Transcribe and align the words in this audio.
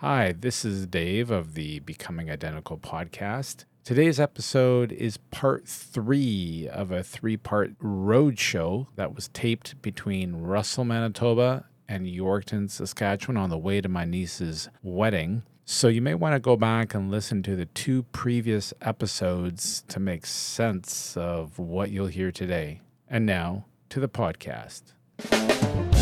Hi, 0.00 0.32
this 0.38 0.62
is 0.62 0.86
Dave 0.86 1.30
of 1.30 1.54
the 1.54 1.78
Becoming 1.78 2.30
Identical 2.30 2.76
podcast. 2.76 3.64
Today's 3.82 4.20
episode 4.20 4.92
is 4.92 5.16
part 5.16 5.66
three 5.66 6.68
of 6.70 6.90
a 6.90 7.02
three 7.02 7.38
part 7.38 7.72
road 7.80 8.38
show 8.38 8.88
that 8.96 9.14
was 9.14 9.28
taped 9.28 9.80
between 9.80 10.36
Russell, 10.36 10.84
Manitoba 10.84 11.64
and 11.88 12.04
Yorkton, 12.06 12.70
Saskatchewan 12.70 13.38
on 13.38 13.48
the 13.48 13.56
way 13.56 13.80
to 13.80 13.88
my 13.88 14.04
niece's 14.04 14.68
wedding. 14.82 15.44
So 15.64 15.88
you 15.88 16.02
may 16.02 16.14
want 16.14 16.34
to 16.34 16.40
go 16.40 16.56
back 16.58 16.92
and 16.92 17.10
listen 17.10 17.42
to 17.44 17.56
the 17.56 17.64
two 17.64 18.02
previous 18.12 18.74
episodes 18.82 19.82
to 19.88 19.98
make 19.98 20.26
sense 20.26 21.16
of 21.16 21.58
what 21.58 21.90
you'll 21.90 22.08
hear 22.08 22.30
today. 22.30 22.82
And 23.08 23.24
now 23.24 23.64
to 23.88 24.00
the 24.00 24.10
podcast. 24.10 25.95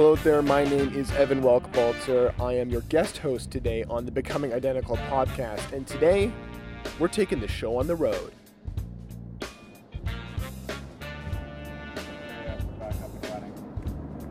Hello 0.00 0.16
there, 0.16 0.40
my 0.40 0.64
name 0.64 0.94
is 0.94 1.10
Evan 1.10 1.42
Woelk 1.42 1.70
Balzer. 1.74 2.34
I 2.40 2.54
am 2.54 2.70
your 2.70 2.80
guest 2.88 3.18
host 3.18 3.50
today 3.50 3.84
on 3.84 4.06
the 4.06 4.10
Becoming 4.10 4.54
Identical 4.54 4.96
podcast, 4.96 5.74
and 5.74 5.86
today 5.86 6.32
we're 6.98 7.06
taking 7.06 7.38
the 7.38 7.46
show 7.46 7.76
on 7.76 7.86
the 7.86 7.94
road. 7.94 8.32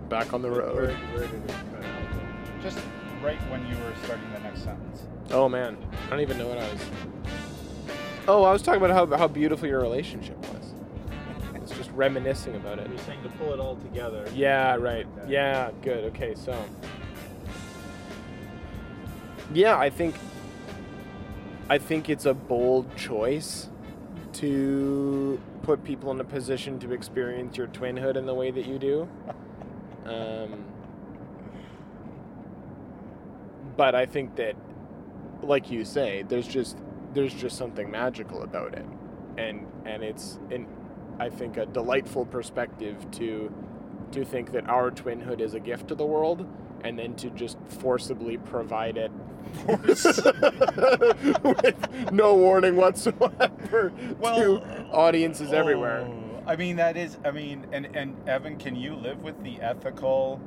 Back 0.09 0.33
on 0.33 0.41
the 0.41 0.49
road. 0.49 0.97
Just 2.63 2.79
right 3.21 3.39
when 3.51 3.61
you 3.67 3.75
were 3.83 3.93
starting 4.05 4.25
the 4.33 4.39
next 4.39 4.63
sentence. 4.63 5.03
Oh 5.29 5.47
man, 5.47 5.77
I 6.07 6.09
don't 6.09 6.21
even 6.21 6.39
know 6.39 6.47
what 6.47 6.57
I 6.57 6.67
was. 6.67 6.81
Oh, 8.27 8.43
I 8.43 8.51
was 8.51 8.63
talking 8.63 8.81
about 8.83 8.89
how, 9.11 9.17
how 9.17 9.27
beautiful 9.27 9.67
your 9.67 9.81
relationship 9.81 10.35
was. 10.37 10.38
It's 10.38 10.38
just 10.38 10.38
reminiscing 11.99 12.55
about 12.55 12.79
it. 12.79 12.89
You're 12.89 12.97
saying 12.99 13.21
to 13.23 13.29
pull 13.29 13.53
it 13.53 13.59
all 13.59 13.75
together. 13.75 14.25
Yeah, 14.33 14.75
right. 14.75 15.05
Yeah, 15.27 15.71
good. 15.81 16.05
Okay, 16.05 16.33
so. 16.33 16.57
Yeah, 19.53 19.77
I 19.77 19.89
think. 19.89 20.15
I 21.69 21.77
think 21.77 22.09
it's 22.09 22.25
a 22.25 22.33
bold 22.33 22.95
choice 22.95 23.69
to 24.33 25.39
put 25.61 25.83
people 25.83 26.09
in 26.09 26.19
a 26.19 26.23
position 26.23 26.79
to 26.79 26.93
experience 26.93 27.57
your 27.57 27.67
twinhood 27.67 28.15
in 28.15 28.25
the 28.25 28.33
way 28.33 28.49
that 28.49 28.65
you 28.65 28.79
do. 28.79 29.07
Um, 30.05 30.63
but 33.77 33.93
I 33.93 34.07
think 34.07 34.37
that, 34.37 34.55
like 35.43 35.69
you 35.69 35.85
say, 35.85 36.23
there's 36.27 36.47
just 36.47 36.77
there's 37.13 37.33
just 37.33 37.57
something 37.57 37.91
magical 37.91 38.41
about 38.41 38.73
it, 38.73 38.85
and 39.37 39.67
and 39.85 40.01
it's 40.01 40.39
an 40.49 40.65
I 41.19 41.29
think 41.29 41.57
a 41.57 41.65
delightful 41.65 42.25
perspective 42.25 43.09
to 43.11 43.53
to 44.11 44.25
think 44.25 44.51
that 44.53 44.67
our 44.67 44.89
twinhood 44.89 45.39
is 45.39 45.53
a 45.53 45.59
gift 45.59 45.89
to 45.89 45.95
the 45.95 46.05
world 46.05 46.47
and 46.83 46.97
then 46.97 47.15
to 47.15 47.29
just 47.31 47.57
forcibly 47.67 48.37
provide 48.37 48.97
it 48.97 49.11
with 49.67 52.11
no 52.11 52.35
warning 52.35 52.75
whatsoever 52.75 53.91
to 54.21 54.87
audiences 54.91 55.53
everywhere. 55.53 56.07
Oh, 56.07 56.43
I 56.45 56.55
mean, 56.55 56.77
that 56.77 56.97
is. 56.97 57.17
I 57.23 57.31
mean, 57.31 57.67
and 57.71 57.95
and 57.95 58.15
Evan, 58.27 58.57
can 58.57 58.75
you 58.75 58.95
live 58.95 59.21
with 59.21 59.41
the 59.43 59.61
ethical 59.61 60.41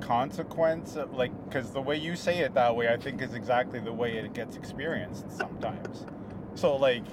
consequence 0.00 0.96
of 0.96 1.14
like? 1.14 1.32
Because 1.48 1.70
the 1.70 1.80
way 1.80 1.96
you 1.96 2.16
say 2.16 2.40
it 2.40 2.54
that 2.54 2.74
way, 2.74 2.88
I 2.88 2.96
think 2.96 3.22
is 3.22 3.34
exactly 3.34 3.80
the 3.80 3.92
way 3.92 4.16
it 4.16 4.32
gets 4.32 4.56
experienced 4.56 5.30
sometimes. 5.30 6.06
So 6.54 6.76
like, 6.76 7.04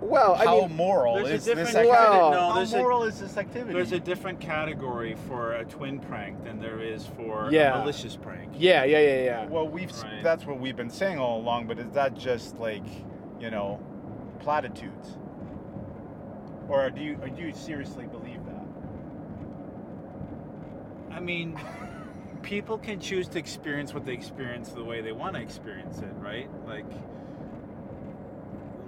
Well, 0.00 0.34
I 0.34 0.44
how 0.46 0.60
mean, 0.66 0.76
moral 0.76 1.14
There's 1.16 1.28
a 1.28 1.34
is 1.34 1.44
this 1.44 1.54
different 1.54 1.68
activity? 1.76 1.90
Well- 1.90 2.30
no, 2.30 2.38
how 2.48 2.54
there's 2.54 2.72
a- 2.72 2.78
moral 2.78 3.02
is 3.04 3.20
this 3.20 3.36
activity? 3.36 3.72
There's 3.74 3.92
a 3.92 4.00
different 4.00 4.40
category 4.40 5.14
for 5.28 5.52
a 5.52 5.64
twin 5.64 6.00
prank 6.00 6.42
than 6.44 6.58
there 6.58 6.80
is 6.80 7.06
for 7.06 7.48
Yeah. 7.50 7.74
a 7.76 7.78
malicious 7.80 8.16
prank. 8.16 8.50
yeah, 8.56 8.84
yeah, 8.84 8.98
yeah, 8.98 9.22
yeah. 9.24 9.46
Well, 9.46 9.68
we've 9.68 9.90
s 9.90 10.02
Right. 10.02 10.22
that's 10.22 10.46
what 10.46 10.58
we've 10.58 10.76
been 10.76 10.88
saying 10.90 11.18
all 11.18 11.38
along, 11.40 11.66
but 11.66 11.78
is 11.78 11.90
that 11.92 12.14
just 12.14 12.58
like, 12.58 12.84
you 13.38 13.50
know, 13.50 13.78
platitudes? 14.38 15.18
Or 16.68 16.88
do 16.88 17.02
you 17.02 17.18
or 17.22 17.28
do 17.28 17.42
you 17.42 17.52
seriously 17.52 18.06
believe 18.06 18.44
that? 18.46 18.64
I 21.14 21.20
mean, 21.20 21.58
people 22.42 22.78
can 22.78 23.00
choose 23.00 23.28
to 23.28 23.38
experience 23.38 23.92
what 23.92 24.06
they 24.06 24.12
experience 24.14 24.70
the 24.70 24.84
way 24.84 25.02
they 25.02 25.12
want 25.12 25.34
to 25.36 25.42
experience 25.42 25.98
it, 25.98 26.12
right? 26.18 26.48
Like, 26.66 26.86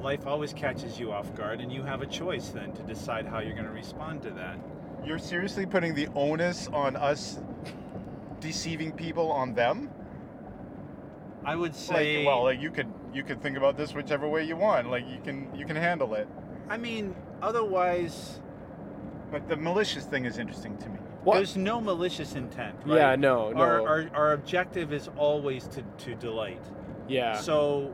life 0.02 0.26
always 0.26 0.52
catches 0.52 0.98
you 0.98 1.12
off 1.12 1.34
guard, 1.34 1.60
and 1.60 1.72
you 1.72 1.82
have 1.82 2.02
a 2.02 2.06
choice 2.06 2.48
then 2.48 2.72
to 2.72 2.82
decide 2.82 3.26
how 3.26 3.38
you're 3.40 3.54
going 3.54 3.66
to 3.66 3.72
respond 3.72 4.22
to 4.22 4.30
that. 4.30 4.58
You're 5.04 5.18
seriously 5.18 5.66
putting 5.66 5.94
the 5.94 6.08
onus 6.14 6.68
on 6.68 6.96
us 6.96 7.38
deceiving 8.40 8.92
people 8.92 9.30
on 9.30 9.54
them? 9.54 9.90
I 11.44 11.56
would 11.56 11.72
Like, 11.72 11.80
say, 11.80 12.26
well, 12.26 12.44
like 12.44 12.60
you 12.60 12.70
could 12.70 12.86
you 13.12 13.22
could 13.24 13.42
think 13.42 13.56
about 13.56 13.76
this 13.76 13.94
whichever 13.94 14.28
way 14.28 14.44
you 14.44 14.56
want. 14.56 14.90
Like 14.90 15.04
you 15.08 15.18
can 15.24 15.48
you 15.56 15.66
can 15.66 15.76
handle 15.76 16.14
it. 16.14 16.28
I 16.68 16.76
mean, 16.76 17.14
otherwise, 17.42 18.40
But 19.30 19.48
the 19.48 19.56
malicious 19.56 20.04
thing 20.04 20.24
is 20.24 20.38
interesting 20.38 20.76
to 20.78 20.88
me. 20.88 20.98
What? 21.24 21.36
there's 21.36 21.56
no 21.56 21.80
malicious 21.80 22.34
intent, 22.34 22.76
right? 22.84 22.96
Yeah, 22.98 23.16
no, 23.16 23.50
no. 23.52 23.60
Our, 23.60 23.88
our, 23.88 24.10
our 24.14 24.32
objective 24.32 24.92
is 24.92 25.08
always 25.16 25.68
to, 25.68 25.82
to 26.04 26.14
delight. 26.16 26.62
yeah. 27.08 27.36
So 27.36 27.92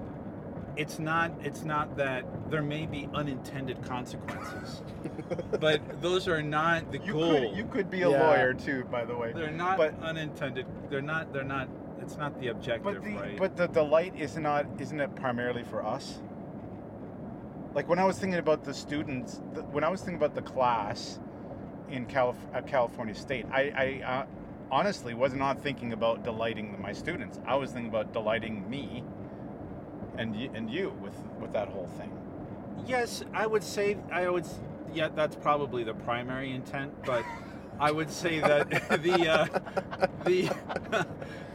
it's 0.79 1.01
not 1.01 1.33
it's 1.43 1.65
not 1.65 1.97
that 1.97 2.25
there 2.51 2.63
may 2.63 2.87
be 2.87 3.09
unintended 3.13 3.83
consequences, 3.83 4.81
but 5.61 5.81
those 6.01 6.29
are 6.29 6.41
not 6.41 6.91
the 6.93 6.99
You 6.99 7.13
goal. 7.15 7.33
could 7.33 7.57
you 7.57 7.65
could 7.67 7.91
be 7.91 8.03
a 8.03 8.11
Yeah. 8.11 8.23
lawyer 8.23 8.55
too, 8.55 8.85
by 8.85 9.05
the 9.05 9.17
way. 9.17 9.33
they're 9.33 9.51
not 9.51 9.77
but- 9.77 10.01
unintended. 10.01 10.67
They're 10.89 11.03
not. 11.03 11.33
They're 11.33 11.43
not. 11.45 11.69
It's 12.01 12.17
not 12.17 12.39
the 12.41 12.49
objective, 12.49 12.85
But 12.85 13.03
the 13.05 13.11
right? 13.17 13.37
but 13.37 13.57
the 13.57 13.67
delight 13.67 14.15
is 14.17 14.39
not 14.39 14.67
isn't 14.79 15.01
it 15.01 15.15
primarily 15.17 15.65
for 15.65 15.85
us? 15.85 16.21
Like 17.75 17.89
when 17.89 17.99
I 17.99 18.05
was 18.05 18.19
thinking 18.19 18.39
about 18.39 18.63
the 18.65 18.73
students, 18.73 19.43
the, 19.55 19.63
when 19.65 19.83
I 19.85 19.89
was 19.89 20.01
thinking 20.01 20.17
about 20.17 20.35
the 20.37 20.43
class 20.43 21.19
in 21.91 22.07
Calif- 22.07 22.47
at 22.55 22.67
California 22.69 23.15
State, 23.15 23.47
I, 23.53 23.63
I 24.05 24.11
uh, 24.13 24.27
honestly 24.71 25.13
was 25.15 25.35
not 25.35 25.61
thinking 25.61 25.93
about 25.93 26.23
delighting 26.23 26.81
my 26.81 26.93
students. 26.93 27.41
I 27.47 27.57
was 27.57 27.73
thinking 27.73 27.91
about 27.91 28.13
delighting 28.13 28.69
me 28.71 29.03
and 30.19 30.35
y- 30.35 30.51
and 30.55 30.71
you 30.71 30.93
with 31.01 31.15
with 31.41 31.53
that 31.55 31.69
whole 31.69 31.87
thing. 31.99 32.11
yes, 32.87 33.23
I 33.35 33.47
would 33.47 33.63
say 33.65 33.97
I 34.13 34.29
would. 34.29 34.47
Yeah, 34.95 35.09
that's 35.15 35.37
probably 35.37 35.85
the 35.85 35.95
primary 35.95 36.51
intent, 36.53 36.93
but 37.05 37.25
I 37.81 37.91
would 37.93 38.11
say 38.11 38.41
that 38.41 38.69
the 39.03 39.29
uh, 39.29 39.47
the, 40.25 40.51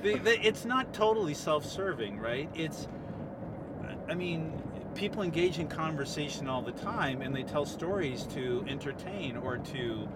the 0.03 0.18
the 0.19 0.47
it's 0.47 0.66
not 0.66 0.94
totally 0.94 1.34
self-serving, 1.34 2.19
right? 2.19 2.50
It's 2.56 2.88
I 4.09 4.13
mean, 4.16 4.51
people 4.95 5.24
engage 5.24 5.59
in 5.59 5.68
conversation 5.68 6.47
all 6.47 6.62
the 6.62 6.74
time 6.74 7.22
and 7.22 7.34
they 7.35 7.44
tell 7.44 7.66
stories 7.66 8.24
to 8.34 8.63
entertain 8.68 9.38
or 9.38 9.57
to 9.57 10.07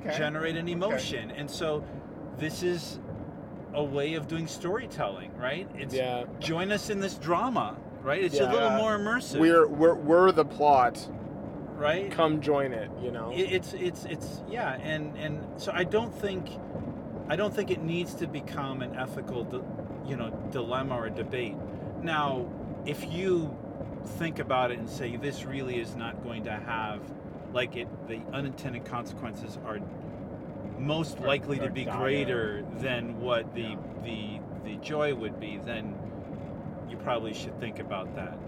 Okay. 0.00 0.18
generate 0.18 0.56
an 0.56 0.68
emotion. 0.68 1.32
And 1.32 1.50
so 1.50 1.82
this 2.38 2.62
is 2.62 3.00
a 3.76 3.84
way 3.84 4.14
of 4.14 4.26
doing 4.26 4.46
storytelling, 4.48 5.30
right? 5.38 5.68
It's 5.76 5.94
yeah. 5.94 6.24
join 6.40 6.72
us 6.72 6.90
in 6.90 6.98
this 6.98 7.14
drama, 7.14 7.76
right? 8.02 8.24
It's 8.24 8.40
a 8.40 8.50
little 8.50 8.70
more 8.70 8.98
immersive, 8.98 9.38
We're 9.38 9.66
we're 9.68 9.94
we're 9.94 10.32
the 10.32 10.44
plot. 10.44 11.06
right? 11.76 12.10
Come 12.10 12.40
join 12.40 12.72
it, 12.72 12.90
you 13.02 13.12
know. 13.12 13.30
It- 13.32 13.52
it's 13.52 13.74
it's 13.74 14.04
it's 14.06 14.42
yeah, 14.48 14.74
and 14.82 15.16
and 15.18 15.44
so 15.60 15.70
I 15.74 15.84
don't 15.84 16.12
think 16.12 16.48
I 17.28 17.36
don't 17.36 17.54
think 17.54 17.70
it 17.70 17.82
needs 17.82 18.14
to 18.14 18.26
become 18.26 18.80
an 18.82 18.96
ethical, 18.96 19.46
you 20.06 20.16
know, 20.16 20.30
dilemma 20.50 20.96
or 20.96 21.10
debate. 21.10 21.56
Now, 22.02 22.46
if 22.86 23.04
you 23.12 23.54
think 24.18 24.38
about 24.38 24.70
it 24.70 24.78
and 24.78 24.88
say 24.88 25.16
this 25.16 25.44
really 25.44 25.78
is 25.80 25.96
not 25.96 26.22
going 26.22 26.44
to 26.44 26.52
have 26.52 27.00
like 27.52 27.76
it, 27.76 27.88
the 28.08 28.20
unintended 28.32 28.84
consequences 28.86 29.58
are 29.66 29.80
most 30.78 31.20
likely 31.20 31.58
to 31.58 31.70
be 31.70 31.84
greater 31.84 32.64
than 32.80 33.20
what 33.20 33.54
the 33.54 33.76
the 34.04 34.40
the 34.64 34.76
joy 34.76 35.14
would 35.14 35.38
be, 35.40 35.58
then 35.64 35.94
you 36.88 36.96
probably 36.98 37.32
should 37.34 37.58
think 37.60 37.78
about 37.78 38.14
that. 38.16 38.38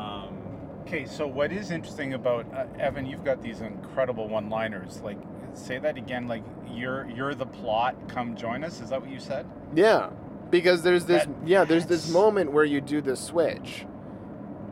Um, 0.00 0.38
Okay, 0.86 1.04
so 1.04 1.26
what 1.26 1.52
is 1.52 1.70
interesting 1.70 2.14
about 2.14 2.46
uh, 2.54 2.64
Evan? 2.78 3.04
You've 3.04 3.22
got 3.22 3.42
these 3.42 3.60
incredible 3.60 4.26
one-liners. 4.26 5.02
Like, 5.02 5.18
say 5.52 5.78
that 5.78 5.98
again. 5.98 6.26
Like, 6.28 6.42
you're 6.72 7.06
you're 7.10 7.34
the 7.34 7.44
plot. 7.44 7.94
Come 8.08 8.34
join 8.34 8.64
us. 8.64 8.80
Is 8.80 8.88
that 8.88 9.02
what 9.02 9.10
you 9.10 9.20
said? 9.20 9.44
Yeah, 9.74 10.08
because 10.48 10.80
there's 10.82 11.04
this 11.04 11.26
That- 11.26 11.46
yeah 11.46 11.64
there's 11.64 11.84
this 11.84 12.10
moment 12.10 12.52
where 12.52 12.64
you 12.64 12.80
do 12.80 13.02
the 13.02 13.16
switch, 13.16 13.84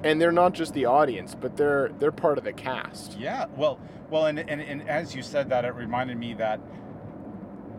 and 0.04 0.18
they're 0.18 0.32
not 0.32 0.54
just 0.54 0.72
the 0.72 0.86
audience, 0.86 1.34
but 1.34 1.58
they're 1.58 1.90
they're 1.98 2.12
part 2.12 2.38
of 2.38 2.44
the 2.44 2.52
cast. 2.54 3.18
Yeah. 3.18 3.44
Well, 3.54 3.78
well, 4.08 4.24
and 4.24 4.38
and, 4.38 4.62
and 4.62 4.88
as 4.88 5.14
you 5.14 5.22
said 5.22 5.50
that, 5.50 5.66
it 5.66 5.74
reminded 5.74 6.16
me 6.16 6.32
that 6.34 6.60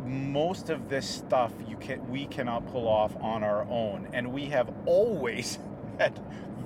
most 0.07 0.69
of 0.69 0.89
this 0.89 1.07
stuff 1.07 1.51
you 1.67 1.77
can 1.77 2.09
we 2.09 2.25
cannot 2.25 2.65
pull 2.71 2.87
off 2.87 3.15
on 3.21 3.43
our 3.43 3.63
own, 3.69 4.07
and 4.13 4.31
we 4.31 4.45
have 4.45 4.73
always 4.85 5.59
had 5.99 6.19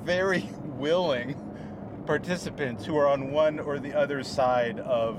very 0.04 0.50
willing 0.64 1.36
participants 2.06 2.86
who 2.86 2.98
are 2.98 3.08
on 3.08 3.32
one 3.32 3.60
or 3.60 3.80
the 3.80 3.94
other 3.94 4.24
side 4.24 4.80
of 4.80 5.18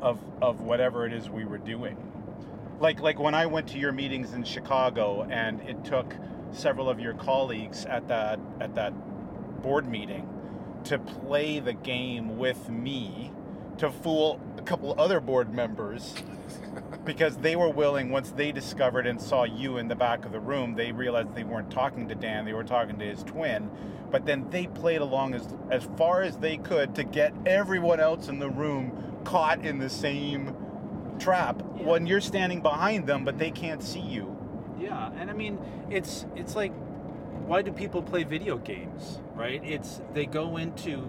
of 0.00 0.18
of 0.40 0.60
whatever 0.60 1.06
it 1.06 1.12
is 1.12 1.28
we 1.28 1.44
were 1.44 1.58
doing. 1.58 1.96
Like 2.80 3.00
like 3.00 3.18
when 3.18 3.34
I 3.34 3.46
went 3.46 3.68
to 3.68 3.78
your 3.78 3.92
meetings 3.92 4.32
in 4.32 4.44
Chicago 4.44 5.26
and 5.30 5.60
it 5.62 5.84
took 5.84 6.14
several 6.52 6.88
of 6.88 6.98
your 6.98 7.14
colleagues 7.14 7.84
at 7.84 8.08
that 8.08 8.40
at 8.60 8.74
that 8.74 8.92
board 9.62 9.88
meeting 9.88 10.28
to 10.84 10.98
play 10.98 11.60
the 11.60 11.74
game 11.74 12.38
with 12.38 12.68
me 12.70 13.32
to 13.78 13.90
fool 13.90 14.40
a 14.56 14.62
couple 14.62 14.98
other 14.98 15.20
board 15.20 15.52
members 15.52 16.14
because 17.04 17.36
they 17.38 17.56
were 17.56 17.70
willing 17.70 18.10
once 18.10 18.30
they 18.32 18.52
discovered 18.52 19.06
and 19.06 19.20
saw 19.20 19.44
you 19.44 19.78
in 19.78 19.88
the 19.88 19.94
back 19.94 20.24
of 20.24 20.32
the 20.32 20.40
room 20.40 20.74
they 20.74 20.92
realized 20.92 21.34
they 21.34 21.44
weren't 21.44 21.70
talking 21.70 22.08
to 22.08 22.14
dan 22.14 22.44
they 22.44 22.52
were 22.52 22.64
talking 22.64 22.98
to 22.98 23.04
his 23.04 23.22
twin 23.24 23.70
but 24.10 24.26
then 24.26 24.48
they 24.50 24.66
played 24.66 25.00
along 25.00 25.34
as 25.34 25.48
as 25.70 25.88
far 25.96 26.22
as 26.22 26.36
they 26.38 26.56
could 26.58 26.94
to 26.94 27.04
get 27.04 27.32
everyone 27.46 28.00
else 28.00 28.28
in 28.28 28.38
the 28.38 28.50
room 28.50 28.92
caught 29.24 29.64
in 29.64 29.78
the 29.78 29.88
same 29.90 30.54
trap 31.18 31.62
Yeah. 31.76 31.86
when 31.86 32.06
you're 32.06 32.20
standing 32.20 32.60
behind 32.62 33.06
them 33.06 33.24
but 33.24 33.38
they 33.38 33.50
can't 33.50 33.82
see 33.82 34.00
you 34.00 34.36
Yeah, 34.78 35.10
and 35.18 35.30
I 35.30 35.34
mean, 35.34 35.58
it's 35.90 36.24
it's 36.36 36.56
like, 36.56 36.72
why 37.46 37.60
do 37.62 37.70
people 37.72 38.02
play 38.02 38.24
video 38.24 38.56
games, 38.56 39.20
right? 39.34 39.60
It's 39.62 40.00
they 40.14 40.24
go 40.26 40.56
into 40.56 41.06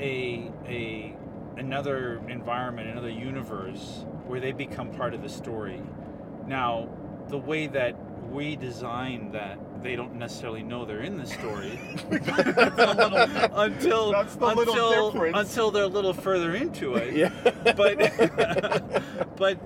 a 0.00 0.50
a 0.66 1.14
another 1.58 2.22
environment, 2.28 2.88
another 2.88 3.10
universe 3.10 4.06
where 4.26 4.40
they 4.40 4.52
become 4.52 4.90
part 4.90 5.14
of 5.14 5.22
the 5.22 5.28
story. 5.28 5.82
Now, 6.46 6.88
the 7.28 7.38
way 7.38 7.66
that 7.68 7.96
we 8.30 8.56
design 8.56 9.32
that 9.32 9.58
they 9.82 9.96
don't 9.96 10.14
necessarily 10.14 10.62
know 10.62 10.84
they're 10.84 11.02
in 11.02 11.18
the 11.18 11.26
story 11.26 11.78
until 12.10 14.12
That's 14.12 14.36
the 14.36 14.46
little 14.46 14.74
until 14.74 15.34
until 15.34 15.70
they're 15.70 15.84
a 15.84 15.88
little 15.88 16.14
further 16.14 16.54
into 16.54 16.94
it 16.94 17.14
Yeah. 17.14 17.30
but 17.76 17.98
but 19.36 19.58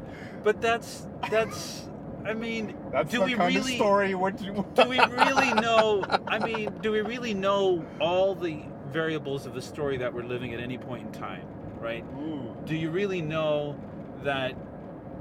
but 0.43 0.61
that's 0.61 1.07
that's 1.31 1.85
I 2.27 2.35
mean, 2.35 2.77
that's 2.93 3.11
do 3.11 3.21
the 3.21 3.25
we 3.25 3.35
kind 3.35 3.55
really 3.55 3.73
of 3.73 3.77
story 3.77 4.15
what 4.15 4.41
you 4.43 4.67
do 4.75 4.89
we 4.89 4.99
really 4.99 5.55
know? 5.55 6.05
I 6.27 6.39
mean, 6.39 6.71
do 6.83 6.93
we 6.93 7.01
really 7.01 7.33
know 7.33 7.87
all 8.01 8.35
the 8.35 8.63
variables 8.93 9.47
of 9.47 9.55
the 9.55 9.63
story 9.63 9.97
that 9.99 10.13
we're 10.13 10.25
living 10.25 10.53
at 10.53 10.61
any 10.61 10.77
point 10.77 11.07
in 11.07 11.13
time, 11.13 11.47
right? 11.81 12.05
Ooh. 12.19 12.55
Do 12.67 12.75
you 12.75 12.91
really 12.91 13.23
know 13.23 13.77
that 14.25 14.55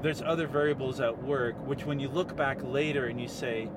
there's 0.02 0.22
other 0.22 0.46
variables 0.46 1.00
at 1.00 1.22
work, 1.22 1.54
which 1.66 1.84
when 1.84 1.98
you 1.98 2.08
look 2.08 2.36
back 2.36 2.58
later 2.62 3.06
and 3.06 3.20
you 3.20 3.28
say, 3.28 3.68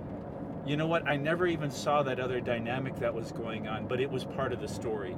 you 0.65 0.77
know 0.77 0.87
what, 0.87 1.07
I 1.07 1.17
never 1.17 1.47
even 1.47 1.71
saw 1.71 2.03
that 2.03 2.19
other 2.19 2.39
dynamic 2.39 2.97
that 2.99 3.13
was 3.13 3.31
going 3.31 3.67
on, 3.67 3.87
but 3.87 3.99
it 3.99 4.09
was 4.11 4.25
part 4.25 4.53
of 4.53 4.61
the 4.61 4.67
story. 4.67 5.15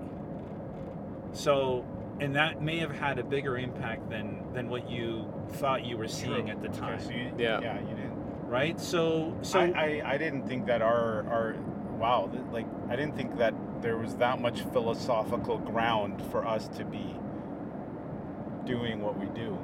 So, 1.33 1.85
and 2.19 2.35
that 2.35 2.61
may 2.61 2.77
have 2.77 2.91
had 2.91 3.19
a 3.19 3.23
bigger 3.23 3.57
impact 3.57 4.09
than 4.09 4.43
than 4.53 4.69
what 4.69 4.89
you 4.89 5.31
thought 5.53 5.83
you 5.83 5.97
were 5.97 6.07
seeing 6.07 6.45
True. 6.45 6.51
at 6.51 6.61
the 6.61 6.69
Okay, 6.69 6.79
time, 6.79 6.99
so 7.01 7.09
you, 7.09 7.31
Yeah. 7.37 7.59
yeah 7.59 7.79
you 7.81 7.87
didn't 7.87 8.13
right? 8.47 8.79
So, 8.79 9.35
so 9.41 9.59
I, 9.59 9.65
I, 9.75 10.13
I 10.13 10.17
didn't 10.17 10.47
think 10.47 10.67
that 10.67 10.81
our 10.81 11.27
our 11.27 11.55
wow 11.97 12.29
like 12.51 12.67
I 12.87 12.95
didn't 12.95 13.15
think 13.15 13.37
that 13.39 13.53
there 13.81 13.97
was 13.97 14.15
that 14.17 14.39
much 14.39 14.61
philosophical 14.71 15.57
ground 15.57 16.21
for 16.31 16.45
us 16.45 16.67
to 16.77 16.85
be 16.85 17.15
doing 18.65 19.01
what 19.01 19.19
we 19.19 19.25
do. 19.27 19.57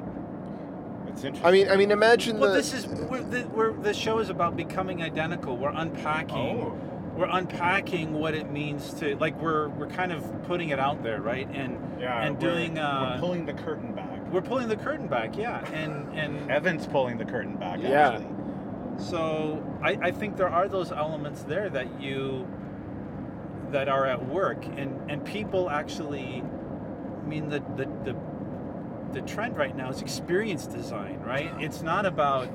It's 1.09 1.23
interesting. 1.23 1.45
I 1.45 1.51
mean, 1.51 1.69
I 1.69 1.75
mean, 1.75 1.91
imagine 1.91 2.39
Well, 2.39 2.51
the. 2.51 2.57
this 2.57 2.73
is 2.73 2.87
we're, 2.87 3.21
the, 3.21 3.47
we're, 3.47 3.73
the 3.73 3.93
show 3.93 4.19
is 4.19 4.29
about 4.29 4.55
becoming 4.55 5.01
identical. 5.01 5.57
We're 5.57 5.69
unpacking. 5.73 6.61
oh, 6.61 6.77
We're 7.15 7.29
unpacking 7.29 8.13
what 8.13 8.33
it 8.33 8.51
means 8.51 8.93
to 8.95 9.15
like. 9.17 9.39
We're 9.41 9.69
we're 9.69 9.87
kind 9.89 10.11
of 10.11 10.23
putting 10.43 10.69
it 10.69 10.79
out 10.79 11.03
there, 11.03 11.21
right? 11.21 11.47
And 11.51 11.77
yeah, 11.99 12.21
and 12.23 12.41
we're- 12.41 12.53
doing, 12.53 12.77
uh, 12.79 13.13
we're 13.15 13.19
pulling 13.19 13.45
the 13.45 13.53
curtain 13.53 13.93
back. 13.93 14.31
we're 14.31 14.41
pulling 14.41 14.67
the 14.69 14.77
curtain 14.77 15.07
back, 15.07 15.35
yeah. 15.37 15.65
And 15.71 16.17
and 16.17 16.49
Evan's 16.51 16.87
pulling 16.87 17.17
the 17.17 17.25
curtain 17.25 17.55
back. 17.57 17.79
Yeah. 17.81 18.09
Actually. 18.11 18.27
so 18.97 19.63
I, 19.81 19.91
I 20.01 20.11
think 20.11 20.37
there 20.37 20.49
are 20.49 20.67
those 20.67 20.91
elements 20.91 21.43
there 21.43 21.69
that 21.69 22.01
you 22.01 22.47
that 23.71 23.89
are 23.89 24.05
at 24.05 24.25
work, 24.27 24.65
and 24.65 25.11
and 25.11 25.25
people 25.25 25.69
actually. 25.69 26.43
I 27.23 27.27
mean 27.27 27.49
the 27.49 27.59
the 27.75 27.85
the. 28.05 28.15
The 29.13 29.21
trend 29.21 29.57
right 29.57 29.75
now 29.75 29.89
is 29.89 30.01
experience 30.01 30.67
design, 30.67 31.19
right? 31.25 31.51
It's 31.59 31.81
not 31.81 32.05
about 32.05 32.47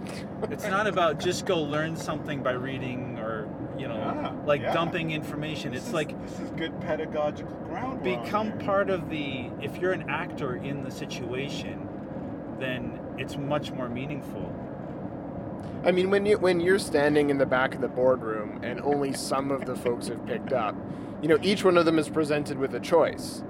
it's 0.51 0.65
not 0.65 0.87
about 0.87 1.19
just 1.19 1.47
go 1.47 1.61
learn 1.61 1.97
something 1.97 2.43
by 2.43 2.53
reading 2.53 3.19
or 3.19 3.49
you 3.77 3.89
know 3.89 3.97
Yeah, 3.97 4.33
like 4.47 4.63
yeah. 4.63 4.73
dumping 4.73 5.11
information. 5.11 5.73
This 5.73 5.81
It's 5.81 5.89
is- 5.89 5.95
like 5.95 6.23
this 6.27 6.39
is 6.39 6.51
good 6.51 6.81
pedagogical 6.81 7.55
ground. 7.69 8.03
become 8.05 8.53
part 8.59 8.89
of 8.89 9.11
the 9.11 9.51
if 9.61 9.79
you're 9.79 9.93
an 9.93 10.09
actor 10.09 10.55
in 10.57 10.85
the 10.85 10.91
situation 10.93 11.89
then 12.61 13.01
it's 13.19 13.37
much 13.37 13.73
more 13.73 13.89
meaningful 13.89 14.53
I 15.85 15.91
mean, 15.91 16.09
when 16.09 16.25
you 16.25 16.39
when 16.39 16.61
you're 16.61 16.79
standing 16.79 17.29
in 17.31 17.37
the 17.39 17.45
back 17.47 17.75
of 17.75 17.81
the 17.83 17.89
boardroom 17.89 18.61
and 18.63 18.81
only 18.81 19.13
some 19.13 19.51
of 19.51 19.67
the 19.67 19.75
folks 19.77 20.09
have 20.09 20.25
picked 20.25 20.53
up, 20.55 20.75
you 21.21 21.29
know, 21.29 21.37
each 21.43 21.63
one 21.63 21.77
of 21.77 21.85
them 21.85 21.99
is 21.99 22.09
presented 22.09 22.57
with 22.59 22.75
a 22.75 22.81
choice. 22.81 23.43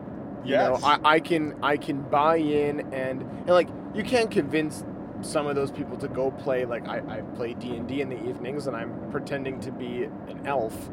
You 0.44 0.56
know, 0.56 0.78
I, 0.82 0.98
I 1.04 1.20
can 1.20 1.54
I 1.62 1.76
can 1.76 2.02
buy 2.02 2.36
in 2.36 2.80
and 2.92 3.22
and 3.22 3.48
like 3.48 3.68
you 3.94 4.02
can't 4.04 4.30
convince 4.30 4.84
some 5.22 5.46
of 5.46 5.56
those 5.56 5.70
people 5.70 5.96
to 5.98 6.08
go 6.08 6.30
play 6.30 6.64
like 6.64 6.86
I, 6.88 6.98
I 7.08 7.20
play 7.36 7.54
D 7.54 7.76
and 7.76 7.88
D 7.88 8.00
in 8.02 8.08
the 8.10 8.22
evenings 8.28 8.66
and 8.66 8.76
I'm 8.76 8.92
pretending 9.10 9.60
to 9.60 9.72
be 9.72 10.04
an 10.04 10.42
elf. 10.46 10.90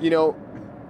You 0.00 0.10
know, 0.10 0.36